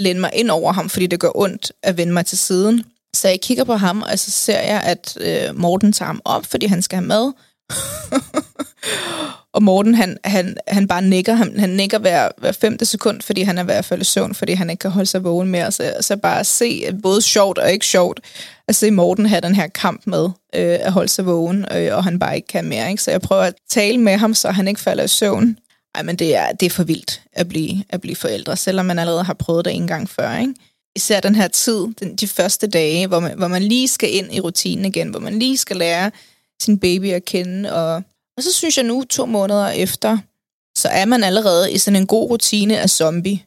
læne 0.00 0.20
mig 0.20 0.30
ind 0.34 0.50
over 0.50 0.72
ham, 0.72 0.88
fordi 0.88 1.06
det 1.06 1.20
gør 1.20 1.30
ondt 1.34 1.72
at 1.82 1.96
vende 1.96 2.12
mig 2.12 2.26
til 2.26 2.38
siden. 2.38 2.84
Så 3.14 3.28
jeg 3.28 3.40
kigger 3.40 3.64
på 3.64 3.74
ham, 3.74 4.02
og 4.02 4.18
så 4.18 4.30
ser 4.30 4.60
jeg, 4.60 4.82
at 4.82 5.16
øh, 5.20 5.58
Morten 5.58 5.92
tager 5.92 6.06
ham 6.06 6.20
op, 6.24 6.46
fordi 6.46 6.66
han 6.66 6.82
skal 6.82 6.96
have 6.96 7.06
mad. 7.06 7.32
og 9.54 9.62
Morten, 9.62 9.94
han, 9.94 10.16
han, 10.24 10.56
han 10.68 10.88
bare 10.88 11.02
nikker. 11.02 11.34
Han, 11.34 11.60
han 11.60 11.70
nikker 11.70 11.98
hver, 11.98 12.28
hver 12.38 12.52
femte 12.52 12.86
sekund, 12.86 13.22
fordi 13.22 13.42
han 13.42 13.58
er 13.58 13.64
ved 13.64 13.74
at 13.74 13.84
falde 13.84 14.00
i 14.00 14.04
søvn, 14.04 14.34
fordi 14.34 14.52
han 14.52 14.70
ikke 14.70 14.80
kan 14.80 14.90
holde 14.90 15.06
sig 15.06 15.24
vågen 15.24 15.48
mere. 15.48 15.72
Så, 15.72 15.94
så 16.00 16.16
bare 16.16 16.40
at 16.40 16.46
se, 16.46 16.84
øh, 16.86 17.02
både 17.02 17.22
sjovt 17.22 17.58
og 17.58 17.72
ikke 17.72 17.86
sjovt, 17.86 18.20
at 18.68 18.76
se 18.76 18.90
Morten 18.90 19.26
have 19.26 19.40
den 19.40 19.54
her 19.54 19.66
kamp 19.66 20.06
med 20.06 20.24
øh, 20.54 20.78
at 20.80 20.92
holde 20.92 21.08
sig 21.08 21.26
vågen, 21.26 21.66
øh, 21.72 21.96
og 21.96 22.04
han 22.04 22.18
bare 22.18 22.36
ikke 22.36 22.48
kan 22.48 22.64
mere. 22.64 22.90
Ikke? 22.90 23.02
Så 23.02 23.10
jeg 23.10 23.20
prøver 23.20 23.42
at 23.42 23.54
tale 23.70 23.98
med 23.98 24.16
ham, 24.16 24.34
så 24.34 24.50
han 24.50 24.68
ikke 24.68 24.80
falder 24.80 25.04
i 25.04 25.08
søvn. 25.08 25.58
Ej, 25.94 26.02
men 26.02 26.16
det 26.16 26.36
er, 26.36 26.52
det 26.52 26.66
er 26.66 26.70
for 26.70 26.84
vildt 26.84 27.20
at 27.32 27.48
blive, 27.48 27.84
at 27.90 28.00
blive 28.00 28.16
forældre, 28.16 28.56
selvom 28.56 28.86
man 28.86 28.98
allerede 28.98 29.24
har 29.24 29.34
prøvet 29.34 29.64
det 29.64 29.74
en 29.74 29.86
gang 29.86 30.10
før. 30.10 30.38
Ikke? 30.38 30.54
Især 30.96 31.20
den 31.20 31.34
her 31.34 31.48
tid, 31.48 31.86
den, 32.00 32.16
de 32.16 32.26
første 32.26 32.66
dage, 32.66 33.06
hvor 33.06 33.20
man, 33.20 33.38
hvor 33.38 33.48
man 33.48 33.62
lige 33.62 33.88
skal 33.88 34.14
ind 34.14 34.34
i 34.34 34.40
rutinen 34.40 34.84
igen, 34.84 35.08
hvor 35.08 35.20
man 35.20 35.38
lige 35.38 35.56
skal 35.56 35.76
lære 35.76 36.10
sin 36.62 36.78
baby 36.78 37.12
at 37.12 37.24
kende. 37.24 37.72
Og, 37.72 38.02
og 38.36 38.42
så 38.42 38.52
synes 38.52 38.76
jeg 38.76 38.84
nu, 38.84 39.04
to 39.04 39.26
måneder 39.26 39.68
efter, 39.68 40.18
så 40.76 40.88
er 40.88 41.04
man 41.04 41.24
allerede 41.24 41.72
i 41.72 41.78
sådan 41.78 42.00
en 42.00 42.06
god 42.06 42.30
rutine 42.30 42.78
af 42.78 42.90
zombie. 42.90 43.40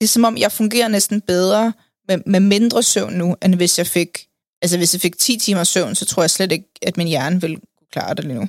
Det 0.00 0.04
er 0.04 0.08
som 0.08 0.24
om, 0.24 0.36
jeg 0.36 0.52
fungerer 0.52 0.88
næsten 0.88 1.20
bedre 1.20 1.72
med, 2.08 2.18
med 2.26 2.40
mindre 2.40 2.82
søvn 2.82 3.12
nu, 3.12 3.36
end 3.42 3.54
hvis 3.54 3.78
jeg 3.78 3.86
fik... 3.86 4.24
Altså, 4.62 4.76
hvis 4.76 4.94
jeg 4.94 5.00
fik 5.00 5.18
10 5.18 5.38
timer 5.38 5.64
søvn, 5.64 5.94
så 5.94 6.04
tror 6.04 6.22
jeg 6.22 6.30
slet 6.30 6.52
ikke, 6.52 6.68
at 6.82 6.96
min 6.96 7.08
hjerne 7.08 7.40
ville 7.40 7.56
kunne 7.56 7.86
klare 7.92 8.14
det 8.14 8.24
lige 8.24 8.34
nu. 8.34 8.48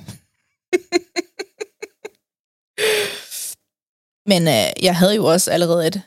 Men 4.30 4.48
øh, 4.48 4.84
jeg 4.84 4.96
havde 4.96 5.14
jo 5.14 5.24
også 5.24 5.50
allerede 5.50 5.86
et 5.86 6.02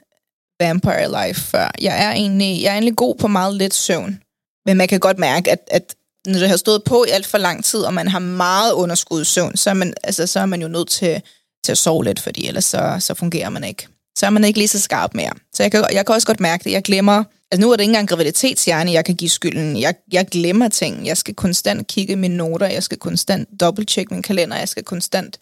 vampire 0.59 1.27
life 1.27 1.41
før. 1.41 1.71
Jeg 1.81 2.05
er 2.05 2.11
egentlig, 2.11 2.61
jeg 2.61 2.69
er 2.69 2.73
egentlig 2.73 2.95
god 2.95 3.15
på 3.15 3.27
meget 3.27 3.55
lidt 3.55 3.73
søvn. 3.73 4.21
Men 4.65 4.77
man 4.77 4.87
kan 4.87 4.99
godt 4.99 5.19
mærke, 5.19 5.51
at, 5.51 5.59
at 5.71 5.95
når 6.27 6.39
det 6.39 6.49
har 6.49 6.57
stået 6.57 6.83
på 6.83 7.05
i 7.07 7.09
alt 7.09 7.25
for 7.25 7.37
lang 7.37 7.65
tid, 7.65 7.79
og 7.79 7.93
man 7.93 8.07
har 8.07 8.19
meget 8.19 8.73
underskud 8.73 9.21
i 9.21 9.25
søvn, 9.25 9.57
så 9.57 9.69
er 9.69 9.73
man, 9.73 9.93
altså, 10.03 10.27
så 10.27 10.39
er 10.39 10.45
man 10.45 10.61
jo 10.61 10.67
nødt 10.67 10.89
til, 10.89 11.21
til 11.63 11.71
at 11.71 11.77
sove 11.77 12.03
lidt, 12.03 12.19
fordi 12.19 12.47
ellers 12.47 12.65
så, 12.65 12.97
så 12.99 13.13
fungerer 13.13 13.49
man 13.49 13.63
ikke. 13.63 13.87
Så 14.17 14.25
er 14.25 14.29
man 14.29 14.43
ikke 14.43 14.59
lige 14.59 14.67
så 14.67 14.79
skarp 14.79 15.13
mere. 15.13 15.31
Så 15.53 15.63
jeg 15.63 15.71
kan, 15.71 15.85
jeg 15.91 16.05
kan 16.05 16.15
også 16.15 16.27
godt 16.27 16.39
mærke 16.39 16.63
det. 16.63 16.71
Jeg 16.71 16.83
glemmer, 16.83 17.23
altså 17.51 17.61
nu 17.61 17.71
er 17.71 17.75
det 17.75 17.83
ikke 17.83 17.89
engang 17.89 18.09
graviditetshjerne, 18.09 18.91
jeg 18.91 19.05
kan 19.05 19.15
give 19.15 19.29
skylden. 19.29 19.81
Jeg, 19.81 19.95
jeg 20.11 20.27
glemmer 20.27 20.67
ting. 20.67 21.07
Jeg 21.07 21.17
skal 21.17 21.35
konstant 21.35 21.87
kigge 21.87 22.15
mine 22.15 22.37
noter. 22.37 22.67
Jeg 22.67 22.83
skal 22.83 22.97
konstant 22.97 23.49
dobbelttjekke 23.59 24.13
min 24.13 24.23
kalender. 24.23 24.57
Jeg 24.57 24.69
skal 24.69 24.83
konstant 24.83 25.39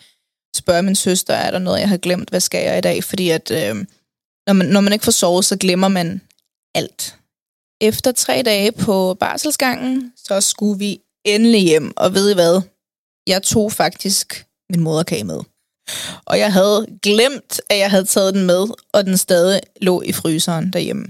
spørge 0.55 0.81
min 0.81 0.95
søster, 0.95 1.33
er 1.33 1.51
der 1.51 1.59
noget, 1.59 1.79
jeg 1.79 1.89
har 1.89 1.97
glemt? 1.97 2.29
Hvad 2.29 2.39
skal 2.39 2.63
jeg 2.63 2.77
i 2.77 2.81
dag? 2.81 3.03
Fordi 3.03 3.29
at, 3.29 3.51
øh, 3.51 3.75
når, 4.47 4.53
man, 4.53 4.67
når 4.67 4.81
man 4.81 4.93
ikke 4.93 5.05
får 5.05 5.11
sovet, 5.11 5.45
så 5.45 5.57
glemmer 5.57 5.87
man 5.87 6.21
alt. 6.75 7.15
Efter 7.81 8.11
tre 8.11 8.41
dage 8.45 8.71
på 8.71 9.13
barselsgangen, 9.13 10.13
så 10.15 10.41
skulle 10.41 10.79
vi 10.79 11.01
endelig 11.25 11.61
hjem. 11.61 11.93
Og 11.97 12.13
ved 12.13 12.31
I 12.31 12.33
hvad? 12.33 12.61
Jeg 13.27 13.43
tog 13.43 13.71
faktisk 13.71 14.45
min 14.69 14.81
moderkage 14.81 15.23
med. 15.23 15.39
Og 16.25 16.39
jeg 16.39 16.53
havde 16.53 16.87
glemt, 17.03 17.61
at 17.69 17.77
jeg 17.77 17.89
havde 17.89 18.05
taget 18.05 18.33
den 18.33 18.45
med, 18.45 18.67
og 18.93 19.05
den 19.05 19.17
stadig 19.17 19.61
lå 19.81 20.01
i 20.01 20.11
fryseren 20.11 20.73
derhjemme. 20.73 21.05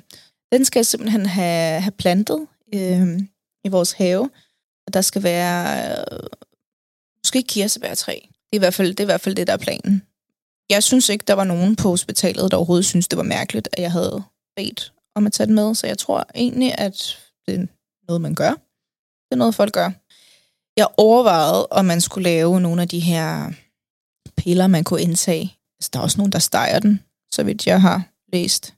Den 0.52 0.66
skal 0.66 0.80
jeg 0.80 0.86
simpelthen 0.86 1.26
have, 1.26 1.82
have 1.82 1.92
plantet 1.92 2.48
øh, 2.74 3.20
i 3.66 3.70
vores 3.70 3.92
have. 3.92 4.30
Og 4.88 4.94
der 4.94 5.02
skal 5.02 5.24
være 5.24 5.90
øh, 5.92 6.28
måske 7.24 7.44
kirsebærtræ. 7.44 8.14
Det 8.14 8.54
er, 8.54 8.56
i 8.56 8.58
hvert 8.58 8.74
fald, 8.74 8.90
det 8.90 9.00
er 9.00 9.04
i 9.04 9.06
hvert 9.06 9.22
fald 9.22 9.36
det, 9.36 9.48
der 9.48 9.54
er 9.54 9.58
planen. 9.58 10.04
Jeg 10.70 10.84
synes 10.84 11.10
ikke, 11.10 11.26
der 11.28 11.34
var 11.34 11.44
nogen 11.44 11.76
på 11.76 11.90
hospitalet, 11.90 12.52
der 12.52 12.58
overhovedet 12.58 12.86
synes 12.86 13.08
det 13.08 13.18
var 13.18 13.24
mærkeligt, 13.24 13.70
at 13.74 13.84
jeg 13.84 13.92
havde 13.92 14.24
bedt 14.56 14.94
om 15.16 15.26
at 15.26 15.34
tage 15.34 15.48
den 15.48 15.56
med. 15.56 15.76
Så 15.76 15.88
jeg 15.88 15.98
tror 15.98 16.26
egentlig, 16.36 16.76
at 16.78 17.18
det 17.46 17.56
er 17.56 17.66
noget, 18.08 18.22
man 18.22 18.36
gør. 18.36 18.50
Det 18.50 19.32
er 19.32 19.36
noget, 19.36 19.56
folk 19.56 19.74
gør. 19.74 19.92
Jeg 20.78 20.88
overvejede, 20.98 21.68
om 21.68 21.86
man 21.86 22.02
skulle 22.02 22.24
lave 22.24 22.62
nogle 22.62 22.82
af 22.82 22.88
de 22.88 23.00
her 23.00 23.52
piller, 24.38 24.68
man 24.68 24.84
kunne 24.84 25.02
indtage. 25.02 25.58
Altså, 25.80 25.90
der 25.94 26.00
er 26.00 26.04
også 26.04 26.18
nogen, 26.18 26.32
der 26.32 26.40
steger 26.40 26.80
den, 26.80 27.04
så 27.32 27.44
vidt 27.44 27.68
jeg 27.68 27.82
har 27.82 28.04
læst, 28.34 28.74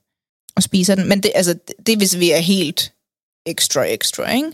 og 0.56 0.62
spiser 0.62 0.94
den. 0.94 1.08
Men 1.08 1.22
det, 1.22 1.32
altså, 1.34 1.52
det 1.52 1.86
det 1.86 1.96
hvis 1.96 2.18
vi 2.18 2.30
er 2.30 2.38
helt 2.38 2.92
ekstra, 3.46 3.84
ekstra, 3.84 4.32
ikke? 4.32 4.52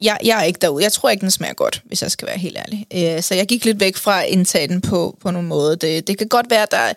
Jeg, 0.00 0.18
jeg 0.24 0.40
er 0.40 0.42
ikke 0.42 0.58
derude. 0.58 0.84
Jeg 0.84 0.92
tror 0.92 1.10
ikke, 1.10 1.20
den 1.20 1.30
smager 1.30 1.54
godt, 1.54 1.82
hvis 1.84 2.02
jeg 2.02 2.10
skal 2.10 2.28
være 2.28 2.38
helt 2.38 2.56
ærlig. 2.58 2.86
Øh, 2.94 3.22
så 3.22 3.34
jeg 3.34 3.46
gik 3.46 3.64
lidt 3.64 3.80
væk 3.80 3.96
fra 3.96 4.22
at 4.22 4.28
indtage 4.28 4.68
den 4.68 4.80
på, 4.80 5.18
på 5.20 5.30
nogle 5.30 5.48
måde. 5.48 5.76
Det, 5.76 6.06
det 6.06 6.18
kan 6.18 6.28
godt 6.28 6.50
være, 6.50 6.66
der 6.70 6.92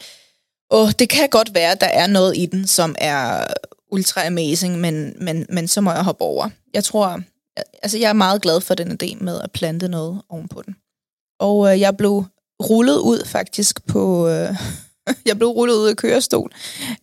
Åh, 0.71 0.91
det 0.99 1.10
kan 1.10 1.29
godt 1.29 1.53
være, 1.53 1.75
der 1.75 1.88
er 1.88 2.07
noget 2.07 2.38
i 2.38 2.45
den, 2.45 2.67
som 2.67 2.95
er 2.97 3.45
ultra 3.91 4.25
amazing, 4.25 4.80
men, 4.80 5.15
men, 5.21 5.45
men 5.49 5.67
så 5.67 5.82
må 5.82 5.91
jeg 5.91 6.04
hoppe 6.04 6.23
over. 6.23 6.49
Jeg 6.73 6.84
tror, 6.84 7.21
altså 7.84 7.97
jeg 7.97 8.10
er 8.10 8.13
meget 8.13 8.41
glad 8.41 8.62
for 8.62 8.75
den 8.75 8.91
idé 8.91 9.23
med 9.23 9.41
at 9.41 9.51
plante 9.51 9.88
noget 9.88 10.21
ovenpå 10.30 10.62
den. 10.62 10.75
Og 11.39 11.73
øh, 11.73 11.80
jeg 11.80 11.97
blev 11.97 12.25
rullet 12.63 12.97
ud 12.97 13.25
faktisk 13.25 13.86
på... 13.86 14.27
Øh, 14.27 14.56
jeg 15.27 15.38
blev 15.38 15.49
rullet 15.49 15.75
ud 15.75 15.88
af 15.88 15.95
kørestol 15.95 16.51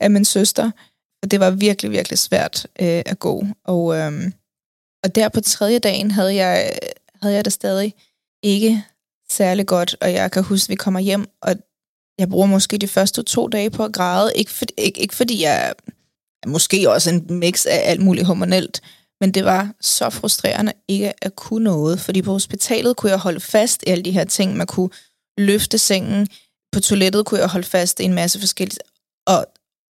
af 0.01 0.11
min 0.11 0.25
søster, 0.25 0.71
og 1.23 1.31
det 1.31 1.41
var 1.41 1.51
virkelig, 1.51 1.91
virkelig 1.91 2.19
svært 2.19 2.67
øh, 2.81 3.03
at 3.07 3.19
gå. 3.19 3.47
Og, 3.65 3.97
øh, 3.97 4.33
og 5.05 5.15
der 5.15 5.29
på 5.29 5.41
tredje 5.41 5.79
dagen 5.79 6.11
havde 6.11 6.35
jeg, 6.35 6.79
havde 7.23 7.35
jeg 7.35 7.45
det 7.45 7.53
stadig 7.53 7.95
ikke 8.43 8.85
særlig 9.31 9.67
godt, 9.67 9.97
og 10.01 10.13
jeg 10.13 10.31
kan 10.31 10.43
huske, 10.43 10.67
at 10.67 10.71
vi 10.71 10.75
kommer 10.75 11.01
hjem, 11.01 11.27
og 11.43 11.55
jeg 12.19 12.29
bruger 12.29 12.47
måske 12.47 12.79
de 12.79 12.89
første 12.89 13.23
to 13.23 13.49
dage 13.49 13.71
på 13.71 13.85
at 13.85 13.93
græde. 13.93 14.33
Ikke, 14.37 14.51
for, 14.51 14.65
ikke, 14.77 15.01
ikke 15.01 15.15
fordi 15.15 15.43
jeg 15.43 15.75
måske 16.47 16.91
også 16.91 17.11
en 17.11 17.27
mix 17.29 17.67
af 17.67 17.83
alt 17.85 18.01
muligt 18.01 18.27
hormonelt, 18.27 18.81
men 19.21 19.35
det 19.35 19.45
var 19.45 19.75
så 19.81 20.11
frustrerende 20.11 20.73
ikke 20.89 21.25
at 21.25 21.37
kunne 21.37 21.65
noget, 21.65 22.01
fordi 22.01 22.23
på 22.23 22.33
hospitalet 22.33 22.97
kunne 22.97 23.11
jeg 23.11 23.19
holde 23.19 23.41
fast 23.41 23.83
i 23.87 23.91
alle 23.91 24.05
de 24.05 24.11
her 24.11 24.25
ting. 24.25 24.57
Man 24.57 24.67
kunne 24.67 24.91
løfte 25.39 25.79
sengen, 25.79 26.29
på 26.73 26.81
toilettet 26.81 27.27
kunne 27.27 27.41
jeg 27.41 27.49
holde 27.49 27.67
fast 27.67 28.01
i 28.01 28.05
en 28.05 28.15
masse 28.15 28.41
forskellige, 28.41 28.79
og, 29.27 29.47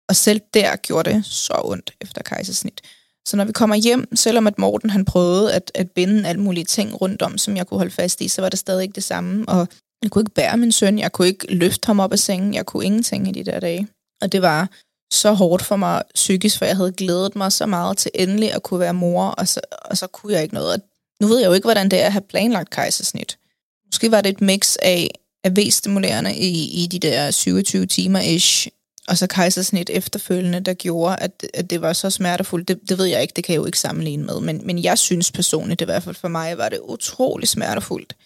og 0.09 0.16
selv 0.16 0.40
der 0.54 0.76
gjorde 0.76 1.11
det 1.11 1.26
så 1.26 1.61
ondt 1.64 1.94
efter 2.00 2.22
kejsersnit. 2.22 2.80
Så 3.28 3.37
når 3.37 3.44
vi 3.44 3.52
kommer 3.52 3.76
hjem, 3.76 4.16
selvom 4.16 4.46
at 4.46 4.59
Morten 4.59 4.90
han 4.90 5.04
prøvede 5.04 5.54
at, 5.54 5.70
at 5.74 5.90
binde 5.90 6.28
alle 6.28 6.40
mulige 6.40 6.64
ting 6.64 7.00
rundt 7.00 7.22
om, 7.22 7.38
som 7.38 7.56
jeg 7.56 7.66
kunne 7.66 7.78
holde 7.78 7.90
fast 7.90 8.20
i, 8.20 8.28
så 8.28 8.40
var 8.42 8.48
det 8.48 8.59
stadig 8.59 8.82
ikke 8.82 8.94
det 8.94 9.04
samme. 9.04 9.48
Og 9.48 9.68
jeg 10.02 10.11
kunne 10.11 10.22
ikke 10.22 10.35
bære 10.35 10.56
min 10.56 10.72
søn, 10.72 10.98
jeg 10.98 11.12
kunne 11.12 11.28
ikke 11.28 11.54
løfte 11.54 11.87
ham 11.87 12.00
op 12.00 12.12
af 12.12 12.18
sengen, 12.18 12.54
jeg 12.54 12.66
kunne 12.66 12.85
ingenting 12.85 13.28
i 13.28 13.32
de 13.32 13.44
der 13.44 13.61
dage. 13.61 13.88
Og 14.22 14.32
det 14.32 14.42
var 14.42 14.70
så 15.10 15.32
hårdt 15.32 15.62
for 15.62 15.76
mig 15.76 16.02
psykisk, 16.14 16.58
for 16.58 16.64
jeg 16.64 16.76
havde 16.76 16.92
glædet 16.92 17.36
mig 17.36 17.52
så 17.52 17.66
meget 17.66 17.98
til 17.98 18.10
endelig 18.14 18.52
at 18.52 18.62
kunne 18.62 18.80
være 18.80 18.94
mor, 18.94 19.24
og 19.24 19.48
så, 19.48 19.60
og 19.82 19.96
så 19.96 20.06
kunne 20.06 20.32
jeg 20.32 20.42
ikke 20.42 20.54
noget. 20.54 20.74
Og 20.74 20.80
nu 21.20 21.26
ved 21.26 21.38
jeg 21.38 21.46
jo 21.46 21.52
ikke, 21.52 21.66
hvordan 21.66 21.88
det 21.88 22.02
er 22.02 22.06
at 22.06 22.12
have 22.12 22.22
planlagt 22.22 22.70
kejsersnit. 22.70 23.38
Måske 23.86 24.10
var 24.10 24.20
det 24.20 24.30
et 24.30 24.40
mix 24.40 24.76
af, 24.82 25.10
af 25.44 25.56
V-stimulerende 25.56 26.36
i, 26.36 26.82
i 26.82 26.86
de 26.86 26.98
der 26.98 27.30
27 27.30 27.86
timer-ish, 27.86 28.68
og 29.08 29.18
så 29.18 29.26
kejsersnit 29.26 29.90
efterfølgende, 29.90 30.60
der 30.60 30.74
gjorde, 30.74 31.16
at, 31.16 31.46
at 31.54 31.70
det 31.70 31.80
var 31.80 31.92
så 31.92 32.10
smertefuldt. 32.10 32.68
Det, 32.68 32.80
det 32.88 32.98
ved 32.98 33.04
jeg 33.04 33.22
ikke, 33.22 33.32
det 33.36 33.44
kan 33.44 33.52
jeg 33.52 33.60
jo 33.60 33.66
ikke 33.66 33.78
sammenligne 33.78 34.24
med, 34.24 34.40
men, 34.40 34.60
men 34.64 34.82
jeg 34.82 34.98
synes 34.98 35.32
personligt, 35.32 35.80
det 35.80 35.84
i 35.84 35.90
hvert 35.90 36.02
fald 36.02 36.14
for 36.14 36.28
mig, 36.28 36.58
var 36.58 36.68
det 36.68 36.78
utrolig 36.82 37.48
smertefuldt. 37.48 38.16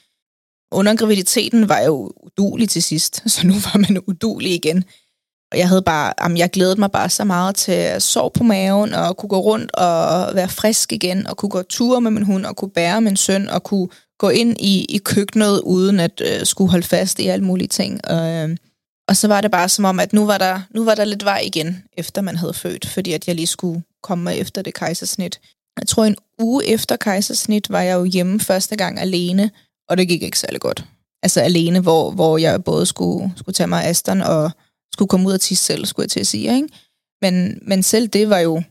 Under 0.73 0.97
graviditeten 0.97 1.69
var 1.69 1.79
jeg 1.79 1.87
jo 1.87 2.13
udulig 2.17 2.69
til 2.69 2.83
sidst, 2.83 3.23
så 3.33 3.47
nu 3.47 3.53
var 3.53 3.79
man 3.79 4.03
udulig 4.07 4.55
igen. 4.55 4.85
Jeg 5.55 5.69
havde 5.69 5.83
bare, 5.83 6.13
jamen, 6.23 6.39
jeg 6.39 6.51
glædede 6.51 6.81
mig 6.81 6.91
bare 6.91 7.09
så 7.09 7.25
meget 7.25 7.55
til 7.55 7.73
at 7.73 8.03
sove 8.03 8.31
på 8.31 8.45
maven, 8.45 8.95
og 8.95 9.17
kunne 9.17 9.29
gå 9.29 9.41
rundt 9.41 9.71
og 9.75 10.35
være 10.35 10.49
frisk 10.49 10.93
igen, 10.93 11.27
og 11.27 11.37
kunne 11.37 11.51
gå 11.51 11.63
ture 11.63 12.01
med 12.01 12.11
min 12.11 12.23
hund, 12.23 12.47
og 12.47 12.57
kunne 12.57 12.71
bære 12.71 13.01
min 13.01 13.17
søn, 13.17 13.49
og 13.49 13.63
kunne 13.63 13.89
gå 14.19 14.29
ind 14.29 14.57
i, 14.61 14.85
i 14.85 14.99
køkkenet, 14.99 15.61
uden 15.61 16.01
at 16.01 16.23
øh, 16.25 16.47
skulle 16.47 16.71
holde 16.71 16.87
fast 16.87 17.19
i 17.19 17.27
alle 17.27 17.45
mulige 17.45 17.69
ting. 17.69 18.05
Og, 18.05 18.29
øh, 18.29 18.57
og 19.09 19.17
så 19.17 19.29
var 19.29 19.41
det 19.41 19.51
bare 19.51 19.69
som 19.69 19.85
om, 19.85 20.01
at 20.01 20.13
nu 20.13 20.27
var, 20.27 20.39
der, 20.39 20.61
nu 20.75 20.85
var 20.85 20.95
der 20.95 21.05
lidt 21.05 21.25
vej 21.25 21.41
igen, 21.45 21.85
efter 21.97 22.23
man 22.23 22.37
havde 22.37 22.55
født, 22.55 22.87
fordi 22.87 23.13
at 23.13 23.29
jeg 23.29 23.35
lige 23.35 23.47
skulle 23.47 23.83
komme 24.03 24.37
efter 24.37 24.63
det 24.63 24.75
kejsersnit. 24.75 25.41
Jeg 25.81 25.87
tror, 25.87 26.05
en 26.05 26.17
uge 26.39 26.67
efter 26.67 26.97
kejsersnit 26.97 27.71
var 27.71 27.81
jeg 27.81 27.95
jo 27.95 28.05
hjemme 28.05 28.41
første 28.41 28.77
gang 28.77 29.01
alene, 29.01 29.51
og 29.89 29.99
det 29.99 30.09
gik 30.09 30.23
ikke 30.23 30.39
særlig 30.39 30.61
godt. 30.61 30.85
Altså 31.23 31.41
alene, 31.41 31.81
hvor, 31.81 32.11
hvor 32.11 32.39
jeg 32.39 32.65
både 32.65 32.87
skulle, 32.87 33.33
skulle 33.37 33.55
tage 33.55 33.67
mig 33.67 33.85
af 33.85 33.89
Aston 33.89 34.21
og 34.21 34.51
skulle 35.01 35.09
komme 35.09 35.29
ud 35.29 35.33
og 35.33 35.41
tisse 35.41 35.65
selv, 35.65 35.87
skulle 35.87 36.05
jeg 36.05 36.11
til 36.11 36.21
at 36.21 36.27
sige. 36.27 36.55
Ikke? 36.55 36.69
Men, 37.23 37.59
men 37.63 37.83
selv 37.83 38.09
det 38.09 38.31
var 38.31 38.39
jo, 38.39 38.63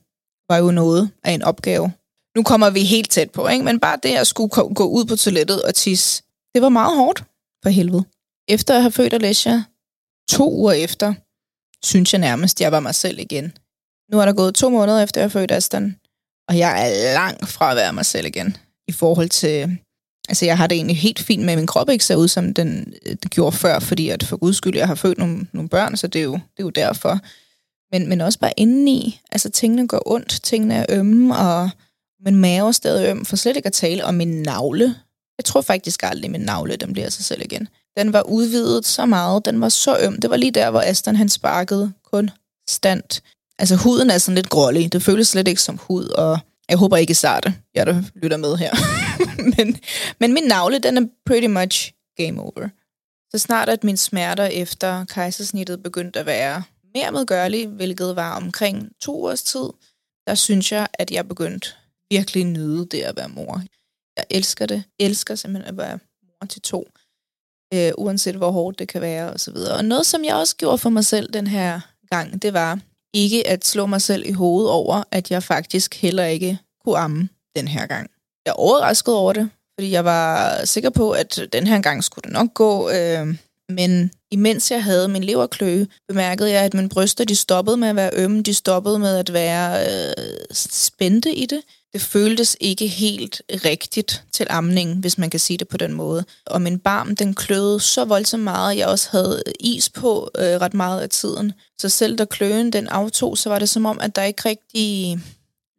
var 0.50 0.58
jo 0.58 0.72
noget 0.72 1.12
af 1.24 1.32
en 1.32 1.42
opgave. 1.42 1.92
Nu 2.36 2.44
kommer 2.44 2.70
vi 2.70 2.84
helt 2.84 3.10
tæt 3.12 3.32
på, 3.32 3.48
ikke? 3.48 3.66
men 3.66 3.80
bare 3.80 4.00
det 4.04 4.16
at 4.16 4.28
skulle 4.28 4.50
gå 4.50 4.86
ud 4.88 5.06
på 5.06 5.16
toilettet 5.16 5.64
og 5.64 5.76
tisse, 5.76 6.24
det 6.54 6.62
var 6.62 6.70
meget 6.70 6.98
hårdt 6.98 7.24
for 7.64 7.70
helvede. 7.70 8.04
Efter 8.48 8.76
at 8.76 8.82
have 8.82 8.92
født 8.92 9.14
Alessia, 9.14 9.64
to 10.30 10.54
uger 10.54 10.72
efter, 10.72 11.14
synes 11.86 12.14
jeg 12.14 12.20
nærmest, 12.20 12.62
jeg 12.62 12.72
var 12.72 12.80
mig 12.80 12.96
selv 12.96 13.20
igen. 13.20 13.58
Nu 14.12 14.20
er 14.20 14.26
der 14.26 14.34
gået 14.34 14.56
to 14.56 14.70
måneder 14.70 15.04
efter, 15.04 15.22
jeg 15.22 15.26
har 15.26 15.40
født 15.40 15.52
Aston, 15.52 15.96
og 16.50 16.58
jeg 16.58 16.72
er 16.88 17.14
langt 17.14 17.48
fra 17.48 17.72
at 17.72 17.78
være 17.78 17.94
mig 17.94 18.06
selv 18.06 18.28
igen. 18.28 18.58
I 18.88 18.92
forhold 18.92 19.30
til, 19.30 19.78
altså 20.30 20.46
jeg 20.46 20.58
har 20.58 20.68
det 20.68 20.76
egentlig 20.76 20.98
helt 20.98 21.20
fint 21.20 21.44
med, 21.46 21.54
at 21.54 21.58
min 21.58 21.68
krop 21.68 21.90
ikke 21.90 22.06
ser 22.06 22.16
ud, 22.16 22.28
som 22.28 22.54
den, 22.54 22.94
øh, 23.06 23.16
den 23.24 23.30
gjorde 23.30 23.56
før, 23.56 23.80
fordi 23.80 24.10
at 24.10 24.24
for 24.24 24.38
guds 24.38 24.56
skyld, 24.56 24.78
jeg 24.78 24.88
har 24.88 24.96
født 24.96 25.18
nogle, 25.18 25.48
nogle 25.54 25.70
børn, 25.70 25.98
så 25.98 26.08
det 26.08 26.20
er 26.20 26.24
jo, 26.24 26.34
det 26.34 26.60
er 26.60 26.64
jo 26.64 26.70
derfor. 26.70 27.20
Men, 27.92 28.10
men 28.10 28.22
også 28.22 28.40
bare 28.40 28.54
indeni, 28.58 29.22
altså 29.32 29.50
tingene 29.50 29.88
går 29.88 30.02
ondt, 30.06 30.40
tingene 30.44 30.76
er 30.76 30.86
ømme, 30.90 31.38
og 31.38 31.70
min 32.26 32.36
mave 32.36 32.68
er 32.68 32.72
stadig 32.72 33.10
øm, 33.10 33.26
for 33.26 33.36
slet 33.36 33.56
ikke 33.56 33.68
at 33.68 33.74
tale 33.74 34.06
om 34.06 34.14
min 34.14 34.42
navle. 34.42 34.96
Jeg 35.38 35.46
tror 35.46 35.62
faktisk 35.62 36.04
aldrig, 36.04 36.32
min 36.32 36.42
navle, 36.42 36.76
den 36.76 36.94
bliver 36.94 37.10
sig 37.10 37.26
selv 37.26 37.42
igen. 37.46 37.68
Den 37.98 38.14
var 38.14 38.22
udvidet 38.22 38.86
så 38.86 39.06
meget, 39.06 39.46
den 39.46 39.62
var 39.62 39.70
så 39.70 39.98
øm. 40.02 40.22
Det 40.22 40.30
var 40.30 40.38
lige 40.38 40.52
der, 40.52 40.72
hvor 40.72 40.82
Aston 40.82 41.16
han 41.16 41.30
sparkede 41.30 41.92
konstant. 42.12 43.24
Altså 43.60 43.76
huden 43.76 44.10
er 44.10 44.18
sådan 44.18 44.36
lidt 44.36 44.50
grålig, 44.50 44.94
det 44.94 45.04
føles 45.04 45.28
slet 45.28 45.48
ikke 45.48 45.62
som 45.62 45.78
hud, 45.78 46.06
og 46.06 46.40
jeg 46.70 46.78
håber 46.78 46.98
ikke, 46.98 47.14
starte, 47.14 47.56
jeg 47.76 47.86
der 47.86 48.04
lytter 48.16 48.38
med 48.38 48.58
her. 48.58 48.74
men, 49.58 49.78
men 50.20 50.34
min 50.34 50.44
navle, 50.44 50.80
den 50.80 50.98
er 50.98 51.08
pretty 51.26 51.48
much 51.48 51.94
game 52.18 52.42
over. 52.42 52.70
Så 53.32 53.38
snart 53.38 53.70
at 53.70 53.84
min 53.84 53.98
smerter 53.98 54.46
efter 54.46 55.06
kejsersnittet 55.06 55.84
begyndte 55.84 56.20
at 56.20 56.26
være 56.26 56.64
mere 56.96 57.12
medgørlig, 57.12 57.68
hvilket 57.68 58.16
var 58.16 58.36
omkring 58.36 58.92
to 59.02 59.24
års 59.24 59.44
tid, 59.44 59.70
der 60.28 60.36
synes 60.36 60.72
jeg, 60.72 60.88
at 60.94 61.12
jeg 61.12 61.28
begyndte 61.28 61.70
virkelig 62.12 62.46
nyde 62.46 62.86
det 62.86 63.02
at 63.02 63.16
være 63.18 63.30
mor. 63.30 63.62
Jeg 64.18 64.26
elsker 64.30 64.66
det. 64.66 64.84
Jeg 65.00 65.06
elsker 65.06 65.36
simpelthen 65.36 65.74
at 65.74 65.78
være 65.78 66.00
mor 66.24 66.48
til 66.50 66.62
to. 66.62 66.90
Øh, 67.74 67.92
uanset 67.98 68.36
hvor 68.36 68.52
hårdt 68.52 68.80
det 68.80 68.88
kan 68.88 69.02
være 69.02 69.34
og 69.34 69.40
så 69.40 69.52
videre. 69.52 69.78
Og 69.78 69.86
noget, 69.86 70.06
som 70.06 70.24
jeg 70.24 70.36
også 70.36 70.56
gjorde 70.56 70.78
for 70.78 70.90
mig 70.90 71.06
selv 71.06 71.34
den 71.34 71.48
her 71.48 71.80
gang, 72.10 72.42
det 72.42 72.54
var 72.54 72.80
ikke 73.14 73.48
at 73.48 73.66
slå 73.66 73.86
mig 73.86 74.02
selv 74.02 74.26
i 74.26 74.32
hovedet 74.32 74.72
over, 74.72 75.04
at 75.12 75.32
jeg 75.32 75.44
faktisk 75.44 76.02
heller 76.02 76.26
ikke 76.26 76.58
kunne 76.86 76.98
amme 76.98 77.30
den 77.56 77.68
her 77.68 77.86
gang. 77.86 78.10
Jeg 78.46 78.52
er 78.52 78.56
overrasket 78.56 79.16
over 79.16 79.34
det, 79.34 79.50
fordi 79.80 79.92
jeg 79.92 80.06
var 80.06 80.66
sikker 80.66 80.90
på, 80.90 81.12
at 81.12 81.40
den 81.54 81.68
her 81.68 81.82
gang 81.82 82.04
skulle 82.04 82.24
det 82.24 82.32
nok 82.32 82.54
gå. 82.54 82.90
Øh, 82.90 83.36
men 83.70 84.12
imens 84.32 84.72
jeg 84.72 84.84
havde 84.84 85.08
min 85.08 85.24
leverkløe, 85.24 85.88
bemærkede 86.08 86.52
jeg, 86.52 86.64
at 86.64 86.74
mine 86.74 86.90
bryster 86.90 87.24
de 87.24 87.36
stoppede 87.36 87.78
med 87.78 87.88
at 87.88 87.96
være 87.96 88.12
ømme, 88.14 88.42
de 88.42 88.54
stoppede 88.54 89.00
med 89.00 89.18
at 89.18 89.34
være 89.34 89.86
øh, 89.88 90.36
spændte 90.52 91.36
i 91.36 91.46
det. 91.46 91.62
Det 91.94 92.02
føltes 92.02 92.58
ikke 92.60 92.88
helt 92.88 93.42
rigtigt 93.50 94.24
til 94.32 94.48
amning, 94.50 95.00
hvis 95.00 95.18
man 95.18 95.30
kan 95.30 95.40
sige 95.40 95.58
det 95.58 95.68
på 95.68 95.78
den 95.78 95.94
måde. 95.94 96.26
Og 96.46 96.62
min 96.62 96.80
barm, 96.80 97.16
den 97.16 97.34
kløede 97.34 97.80
så 97.80 98.06
voldsomt 98.06 98.44
meget, 98.44 98.72
at 98.72 98.78
jeg 98.78 98.88
også 98.88 99.10
havde 99.12 99.44
is 99.60 99.90
på 99.90 100.32
øh, 100.38 100.44
ret 100.44 100.74
meget 100.74 101.02
af 101.02 101.10
tiden. 101.10 101.54
Så 101.78 101.90
selv 101.90 102.18
da 102.18 102.26
kløen 102.26 102.74
den 102.74 102.88
aftog, 102.88 103.38
så 103.38 103.50
var 103.50 103.60
det 103.60 103.70
som 103.70 103.86
om, 103.86 104.00
at 104.02 104.16
der 104.16 104.24
ikke 104.24 104.50
rigtig 104.50 105.20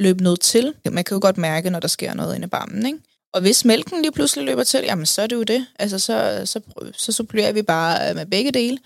løb 0.00 0.20
noget 0.20 0.40
til. 0.40 0.74
Man 0.90 1.04
kan 1.04 1.14
jo 1.14 1.18
godt 1.22 1.38
mærke, 1.38 1.70
når 1.70 1.80
der 1.80 1.88
sker 1.88 2.14
noget 2.14 2.34
inde 2.34 2.46
i 2.46 2.48
barmen, 2.48 2.86
ikke? 2.86 2.98
Og 3.32 3.40
hvis 3.40 3.64
mælken 3.64 4.02
lige 4.02 4.12
pludselig 4.12 4.44
løber 4.44 4.64
til, 4.64 4.80
jamen 4.84 5.06
så 5.06 5.22
er 5.22 5.26
det 5.26 5.36
jo 5.36 5.42
det. 5.42 5.66
Altså 5.78 5.98
så, 5.98 6.42
så, 6.44 6.60
så 6.92 7.12
supplerer 7.12 7.52
vi 7.52 7.62
bare 7.62 8.10
øh, 8.10 8.16
med 8.16 8.26
begge 8.26 8.50
dele. 8.52 8.78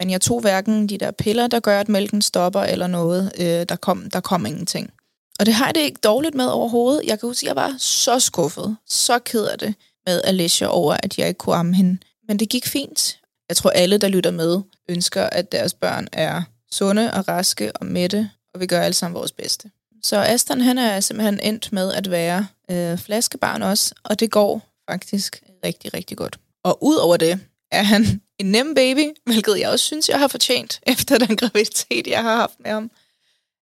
Men 0.00 0.10
jeg 0.10 0.20
tog 0.20 0.40
hverken 0.40 0.88
de 0.88 0.98
der 0.98 1.10
piller, 1.10 1.46
der 1.46 1.60
gør, 1.60 1.80
at 1.80 1.88
mælken 1.88 2.22
stopper, 2.22 2.60
eller 2.60 2.86
noget. 2.86 3.32
Øh, 3.38 3.66
der, 3.68 3.76
kom, 3.76 4.10
der 4.10 4.20
kom 4.20 4.46
ingenting. 4.46 4.90
Og 5.38 5.46
det 5.46 5.54
har 5.54 5.66
jeg 5.66 5.74
det 5.74 5.80
ikke 5.80 6.00
dårligt 6.04 6.34
med 6.34 6.46
overhovedet. 6.46 7.02
Jeg 7.06 7.20
kan 7.20 7.28
huske, 7.28 7.44
at 7.44 7.48
jeg 7.48 7.56
var 7.56 7.74
så 7.78 8.20
skuffet, 8.20 8.76
så 8.86 9.18
ked 9.18 9.44
af 9.44 9.58
det 9.58 9.74
med 10.06 10.20
Alicia 10.24 10.66
over, 10.66 10.96
at 11.02 11.18
jeg 11.18 11.28
ikke 11.28 11.38
kunne 11.38 11.56
amme 11.56 11.74
hende. 11.74 11.98
Men 12.28 12.38
det 12.38 12.48
gik 12.48 12.66
fint. 12.66 13.18
Jeg 13.48 13.56
tror, 13.56 13.70
alle, 13.70 13.98
der 13.98 14.08
lytter 14.08 14.30
med, 14.30 14.60
ønsker, 14.88 15.22
at 15.22 15.52
deres 15.52 15.74
børn 15.74 16.08
er 16.12 16.42
sunde 16.72 17.12
og 17.14 17.28
raske 17.28 17.76
og 17.76 17.86
mætte, 17.86 18.30
og 18.54 18.60
vi 18.60 18.66
gør 18.66 18.80
alle 18.80 18.94
sammen 18.94 19.14
vores 19.14 19.32
bedste. 19.32 19.70
Så 20.02 20.16
Aston, 20.16 20.60
han 20.60 20.78
er 20.78 21.00
simpelthen 21.00 21.40
endt 21.42 21.72
med 21.72 21.92
at 21.92 22.10
være 22.10 22.46
øh, 22.70 22.98
flaskebarn 22.98 23.62
også, 23.62 23.94
og 24.04 24.20
det 24.20 24.30
går 24.30 24.62
faktisk 24.90 25.42
rigtig, 25.64 25.94
rigtig 25.94 26.16
godt. 26.16 26.38
Og 26.64 26.78
udover 26.84 27.16
det 27.16 27.40
er 27.72 27.82
han 27.82 28.22
en 28.38 28.46
nem 28.46 28.74
baby, 28.74 29.10
hvilket 29.24 29.58
jeg 29.60 29.68
også 29.68 29.84
synes, 29.84 30.08
jeg 30.08 30.18
har 30.18 30.28
fortjent 30.28 30.80
efter 30.92 31.18
den 31.18 31.36
graviditet, 31.36 32.06
jeg 32.06 32.22
har 32.22 32.36
haft 32.36 32.60
med 32.60 32.70
ham. 32.70 32.90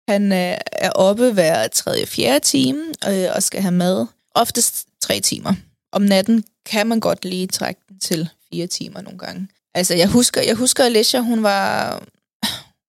Han 0.08 0.32
øh, 0.32 0.58
er 0.72 0.90
oppe 0.90 1.32
hver 1.32 1.68
tredje, 1.68 2.06
fjerde 2.06 2.46
time 2.46 2.84
øh, 3.10 3.28
og 3.36 3.44
skal 3.44 3.62
have 3.62 3.72
mad. 3.72 4.06
Oftest 4.36 4.88
tre 5.02 5.20
timer. 5.20 5.54
Om 5.92 6.02
natten 6.02 6.44
kan 6.66 6.88
man 6.88 7.00
godt 7.00 7.26
lige 7.26 7.48
trække 7.48 7.82
den 7.90 8.00
til 8.00 8.30
fire 8.52 8.68
timer 8.68 9.02
nogle 9.02 9.20
gange. 9.20 9.48
Altså, 9.74 9.96
jeg 9.96 10.08
husker, 10.08 10.42
jeg 10.42 10.56
husker 10.56 10.84
Alicia, 10.84 11.20
hun 11.20 11.44
var... 11.44 12.04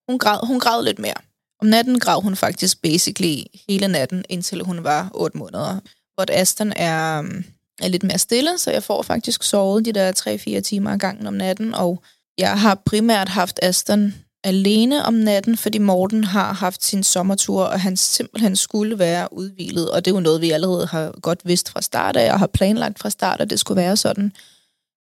Hun 0.09 0.19
græd, 0.19 0.47
hun 0.47 0.61
græd 0.61 0.85
lidt 0.85 0.99
mere. 0.99 1.15
Om 1.61 1.67
natten 1.67 2.01
græd 2.01 2.23
hun 2.23 2.37
faktisk 2.37 2.83
basically 2.83 3.43
hele 3.69 3.89
natten, 3.89 4.25
indtil 4.29 4.63
hun 4.63 4.85
var 4.85 5.11
8 5.15 5.39
måneder. 5.39 5.81
Hvor 6.15 6.25
Aston 6.29 6.73
er, 6.77 7.23
øh, 7.23 7.45
er 7.83 7.89
lidt 7.89 8.03
mere 8.03 8.19
stille, 8.19 8.59
så 8.59 8.71
jeg 8.71 8.83
får 8.83 9.03
faktisk 9.03 9.43
sovet 9.43 9.85
de 9.85 9.93
der 9.93 10.13
3-4 10.59 10.61
timer 10.61 10.91
ad 10.91 10.99
gangen 10.99 11.27
om 11.27 11.35
natten, 11.35 11.75
og 11.75 12.03
jeg 12.39 12.61
har 12.61 12.75
primært 12.87 13.29
haft 13.29 13.59
Aston 13.63 14.15
alene 14.47 15.05
om 15.05 15.15
natten, 15.15 15.57
fordi 15.57 15.79
Morten 15.79 16.25
har 16.25 16.53
haft 16.53 16.85
sin 16.85 17.03
sommertur, 17.03 17.65
og 17.65 17.81
han 17.81 17.97
simpelthen 17.97 18.57
skulle 18.57 18.99
være 18.99 19.33
udvilet. 19.33 19.91
Og 19.91 20.05
det 20.05 20.11
er 20.11 20.15
jo 20.15 20.21
noget, 20.21 20.41
vi 20.41 20.51
allerede 20.51 20.87
har 20.87 21.21
godt 21.21 21.41
vidst 21.45 21.69
fra 21.69 21.83
start 21.83 22.17
af, 22.17 22.33
og 22.33 22.39
har 22.39 22.47
planlagt 22.47 22.99
fra 22.99 23.11
start, 23.11 23.41
at 23.41 23.51
det 23.51 23.61
skulle 23.61 23.81
være 23.81 23.97
sådan. 23.97 24.33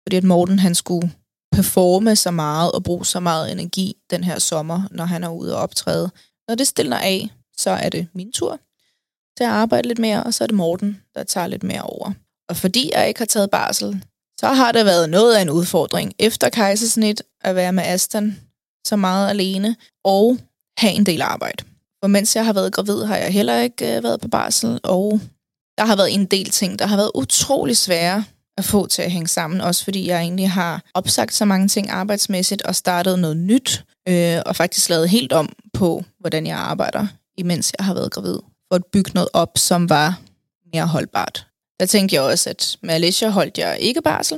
Fordi 0.05 0.17
at 0.17 0.23
Morten 0.23 0.59
han 0.59 0.75
skulle 0.75 1.11
performe 1.51 2.15
så 2.15 2.31
meget 2.31 2.71
og 2.71 2.83
bruge 2.83 3.05
så 3.05 3.19
meget 3.19 3.51
energi 3.51 3.95
den 4.09 4.23
her 4.23 4.39
sommer, 4.39 4.81
når 4.91 5.05
han 5.05 5.23
er 5.23 5.29
ude 5.29 5.55
og 5.55 5.61
optræde. 5.61 6.09
Når 6.47 6.55
det 6.55 6.67
stiller 6.67 6.97
af, 6.97 7.29
så 7.57 7.69
er 7.69 7.89
det 7.89 8.07
min 8.13 8.31
tur 8.31 8.59
til 9.37 9.43
at 9.43 9.49
arbejde 9.49 9.87
lidt 9.87 9.99
mere, 9.99 10.23
og 10.23 10.33
så 10.33 10.43
er 10.43 10.47
det 10.47 10.55
Morten, 10.55 11.01
der 11.15 11.23
tager 11.23 11.47
lidt 11.47 11.63
mere 11.63 11.81
over. 11.81 12.11
Og 12.49 12.55
fordi 12.55 12.91
jeg 12.93 13.07
ikke 13.07 13.19
har 13.19 13.25
taget 13.25 13.49
barsel, 13.49 14.03
så 14.39 14.47
har 14.47 14.71
det 14.71 14.85
været 14.85 15.09
noget 15.09 15.35
af 15.35 15.41
en 15.41 15.49
udfordring 15.49 16.13
efter 16.19 16.49
kejsersnit 16.49 17.23
at 17.41 17.55
være 17.55 17.73
med 17.73 17.83
Aston 17.83 18.48
så 18.89 18.95
meget 18.95 19.29
alene 19.29 19.75
og 20.03 20.37
have 20.77 20.93
en 20.93 21.05
del 21.05 21.21
arbejde. 21.21 21.63
For 22.03 22.07
mens 22.07 22.35
jeg 22.35 22.45
har 22.45 22.53
været 22.53 22.73
gravid, 22.73 23.03
har 23.03 23.17
jeg 23.17 23.33
heller 23.33 23.59
ikke 23.59 23.97
øh, 23.97 24.03
været 24.03 24.21
på 24.21 24.27
barsel, 24.27 24.79
og 24.83 25.19
der 25.77 25.85
har 25.85 25.95
været 25.95 26.13
en 26.13 26.25
del 26.25 26.49
ting, 26.49 26.79
der 26.79 26.85
har 26.85 26.97
været 26.97 27.11
utrolig 27.15 27.77
svære 27.77 28.23
at 28.57 28.65
få 28.65 28.87
til 28.87 29.01
at 29.01 29.11
hænge 29.11 29.27
sammen, 29.27 29.61
også 29.61 29.83
fordi 29.83 30.07
jeg 30.07 30.19
egentlig 30.19 30.51
har 30.51 30.83
opsagt 30.93 31.33
så 31.33 31.45
mange 31.45 31.67
ting 31.67 31.89
arbejdsmæssigt 31.89 32.61
og 32.61 32.75
startet 32.75 33.19
noget 33.19 33.37
nyt, 33.37 33.83
øh, 34.07 34.37
og 34.45 34.55
faktisk 34.55 34.89
lavet 34.89 35.09
helt 35.09 35.33
om 35.33 35.49
på, 35.73 36.03
hvordan 36.19 36.47
jeg 36.47 36.57
arbejder, 36.57 37.07
imens 37.37 37.73
jeg 37.79 37.85
har 37.85 37.93
været 37.93 38.11
gravid, 38.11 38.39
for 38.67 38.75
at 38.75 38.85
bygge 38.85 39.11
noget 39.13 39.29
op, 39.33 39.57
som 39.57 39.89
var 39.89 40.19
mere 40.73 40.85
holdbart. 40.87 41.47
Der 41.79 41.85
tænkte 41.85 42.15
jeg 42.15 42.23
også, 42.23 42.49
at 42.49 42.77
med 42.81 42.93
Alicia 42.93 43.29
holdt 43.29 43.57
jeg 43.57 43.77
ikke 43.79 44.01
barsel, 44.01 44.37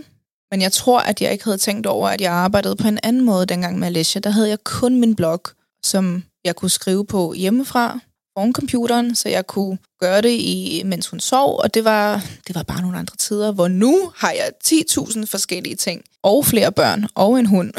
men 0.51 0.61
jeg 0.61 0.71
tror, 0.71 0.99
at 0.99 1.21
jeg 1.21 1.31
ikke 1.31 1.43
havde 1.43 1.57
tænkt 1.57 1.87
over, 1.87 2.09
at 2.09 2.21
jeg 2.21 2.31
arbejdede 2.31 2.75
på 2.75 2.87
en 2.87 2.99
anden 3.03 3.21
måde 3.21 3.45
dengang 3.45 3.79
med 3.79 3.87
Alicia. 3.87 4.21
Der 4.21 4.29
havde 4.29 4.49
jeg 4.49 4.63
kun 4.63 4.99
min 4.99 5.15
blog, 5.15 5.41
som 5.83 6.23
jeg 6.43 6.55
kunne 6.55 6.69
skrive 6.69 7.05
på 7.05 7.33
hjemmefra, 7.33 7.99
foran 8.37 8.53
computeren, 8.53 9.15
så 9.15 9.29
jeg 9.29 9.47
kunne 9.47 9.77
gøre 9.99 10.21
det, 10.21 10.29
i, 10.39 10.81
mens 10.85 11.07
hun 11.07 11.19
sov, 11.19 11.59
og 11.59 11.73
det 11.73 11.85
var, 11.85 12.25
det 12.47 12.55
var 12.55 12.63
bare 12.63 12.81
nogle 12.81 12.97
andre 12.97 13.15
tider, 13.15 13.51
hvor 13.51 13.67
nu 13.67 14.11
har 14.15 14.31
jeg 14.31 14.51
10.000 14.63 15.25
forskellige 15.25 15.75
ting, 15.75 16.01
og 16.23 16.45
flere 16.45 16.71
børn, 16.71 17.07
og 17.15 17.39
en 17.39 17.45
hund. 17.45 17.73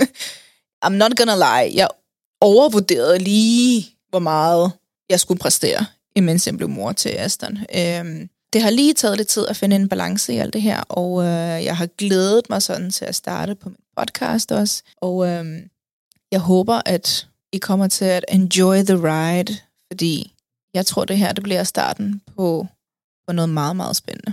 I'm 0.84 0.88
not 0.88 1.16
gonna 1.16 1.34
lie, 1.34 1.76
jeg 1.76 1.88
overvurderede 2.40 3.18
lige, 3.18 3.88
hvor 4.10 4.18
meget 4.18 4.72
jeg 5.10 5.20
skulle 5.20 5.38
præstere, 5.38 5.86
imens 6.16 6.46
jeg 6.46 6.56
blev 6.56 6.68
mor 6.68 6.92
til 6.92 7.08
Aston. 7.08 7.58
Øhm, 7.76 8.28
det 8.56 8.62
har 8.62 8.70
lige 8.70 8.94
taget 8.94 9.16
lidt 9.16 9.28
tid 9.28 9.46
at 9.46 9.56
finde 9.56 9.76
en 9.76 9.88
balance 9.88 10.34
i 10.34 10.36
alt 10.36 10.52
det 10.52 10.62
her, 10.62 10.80
og 10.80 11.22
øh, 11.22 11.64
jeg 11.64 11.76
har 11.76 11.86
glædet 11.86 12.50
mig 12.50 12.62
sådan 12.62 12.90
til 12.90 13.04
at 13.04 13.14
starte 13.14 13.54
på 13.54 13.68
min 13.68 13.78
podcast 13.96 14.52
også, 14.52 14.82
og 14.96 15.28
øh, 15.28 15.44
jeg 16.32 16.40
håber, 16.40 16.80
at 16.86 17.28
I 17.52 17.58
kommer 17.58 17.88
til 17.88 18.04
at 18.04 18.24
enjoy 18.28 18.76
the 18.76 18.96
ride, 18.96 19.56
fordi 19.92 20.34
jeg 20.74 20.86
tror, 20.86 21.04
det 21.04 21.18
her 21.18 21.32
det 21.32 21.42
bliver 21.42 21.64
starten 21.64 22.22
på, 22.36 22.66
på 23.28 23.32
noget 23.32 23.48
meget, 23.48 23.76
meget 23.76 23.96
spændende. 23.96 24.32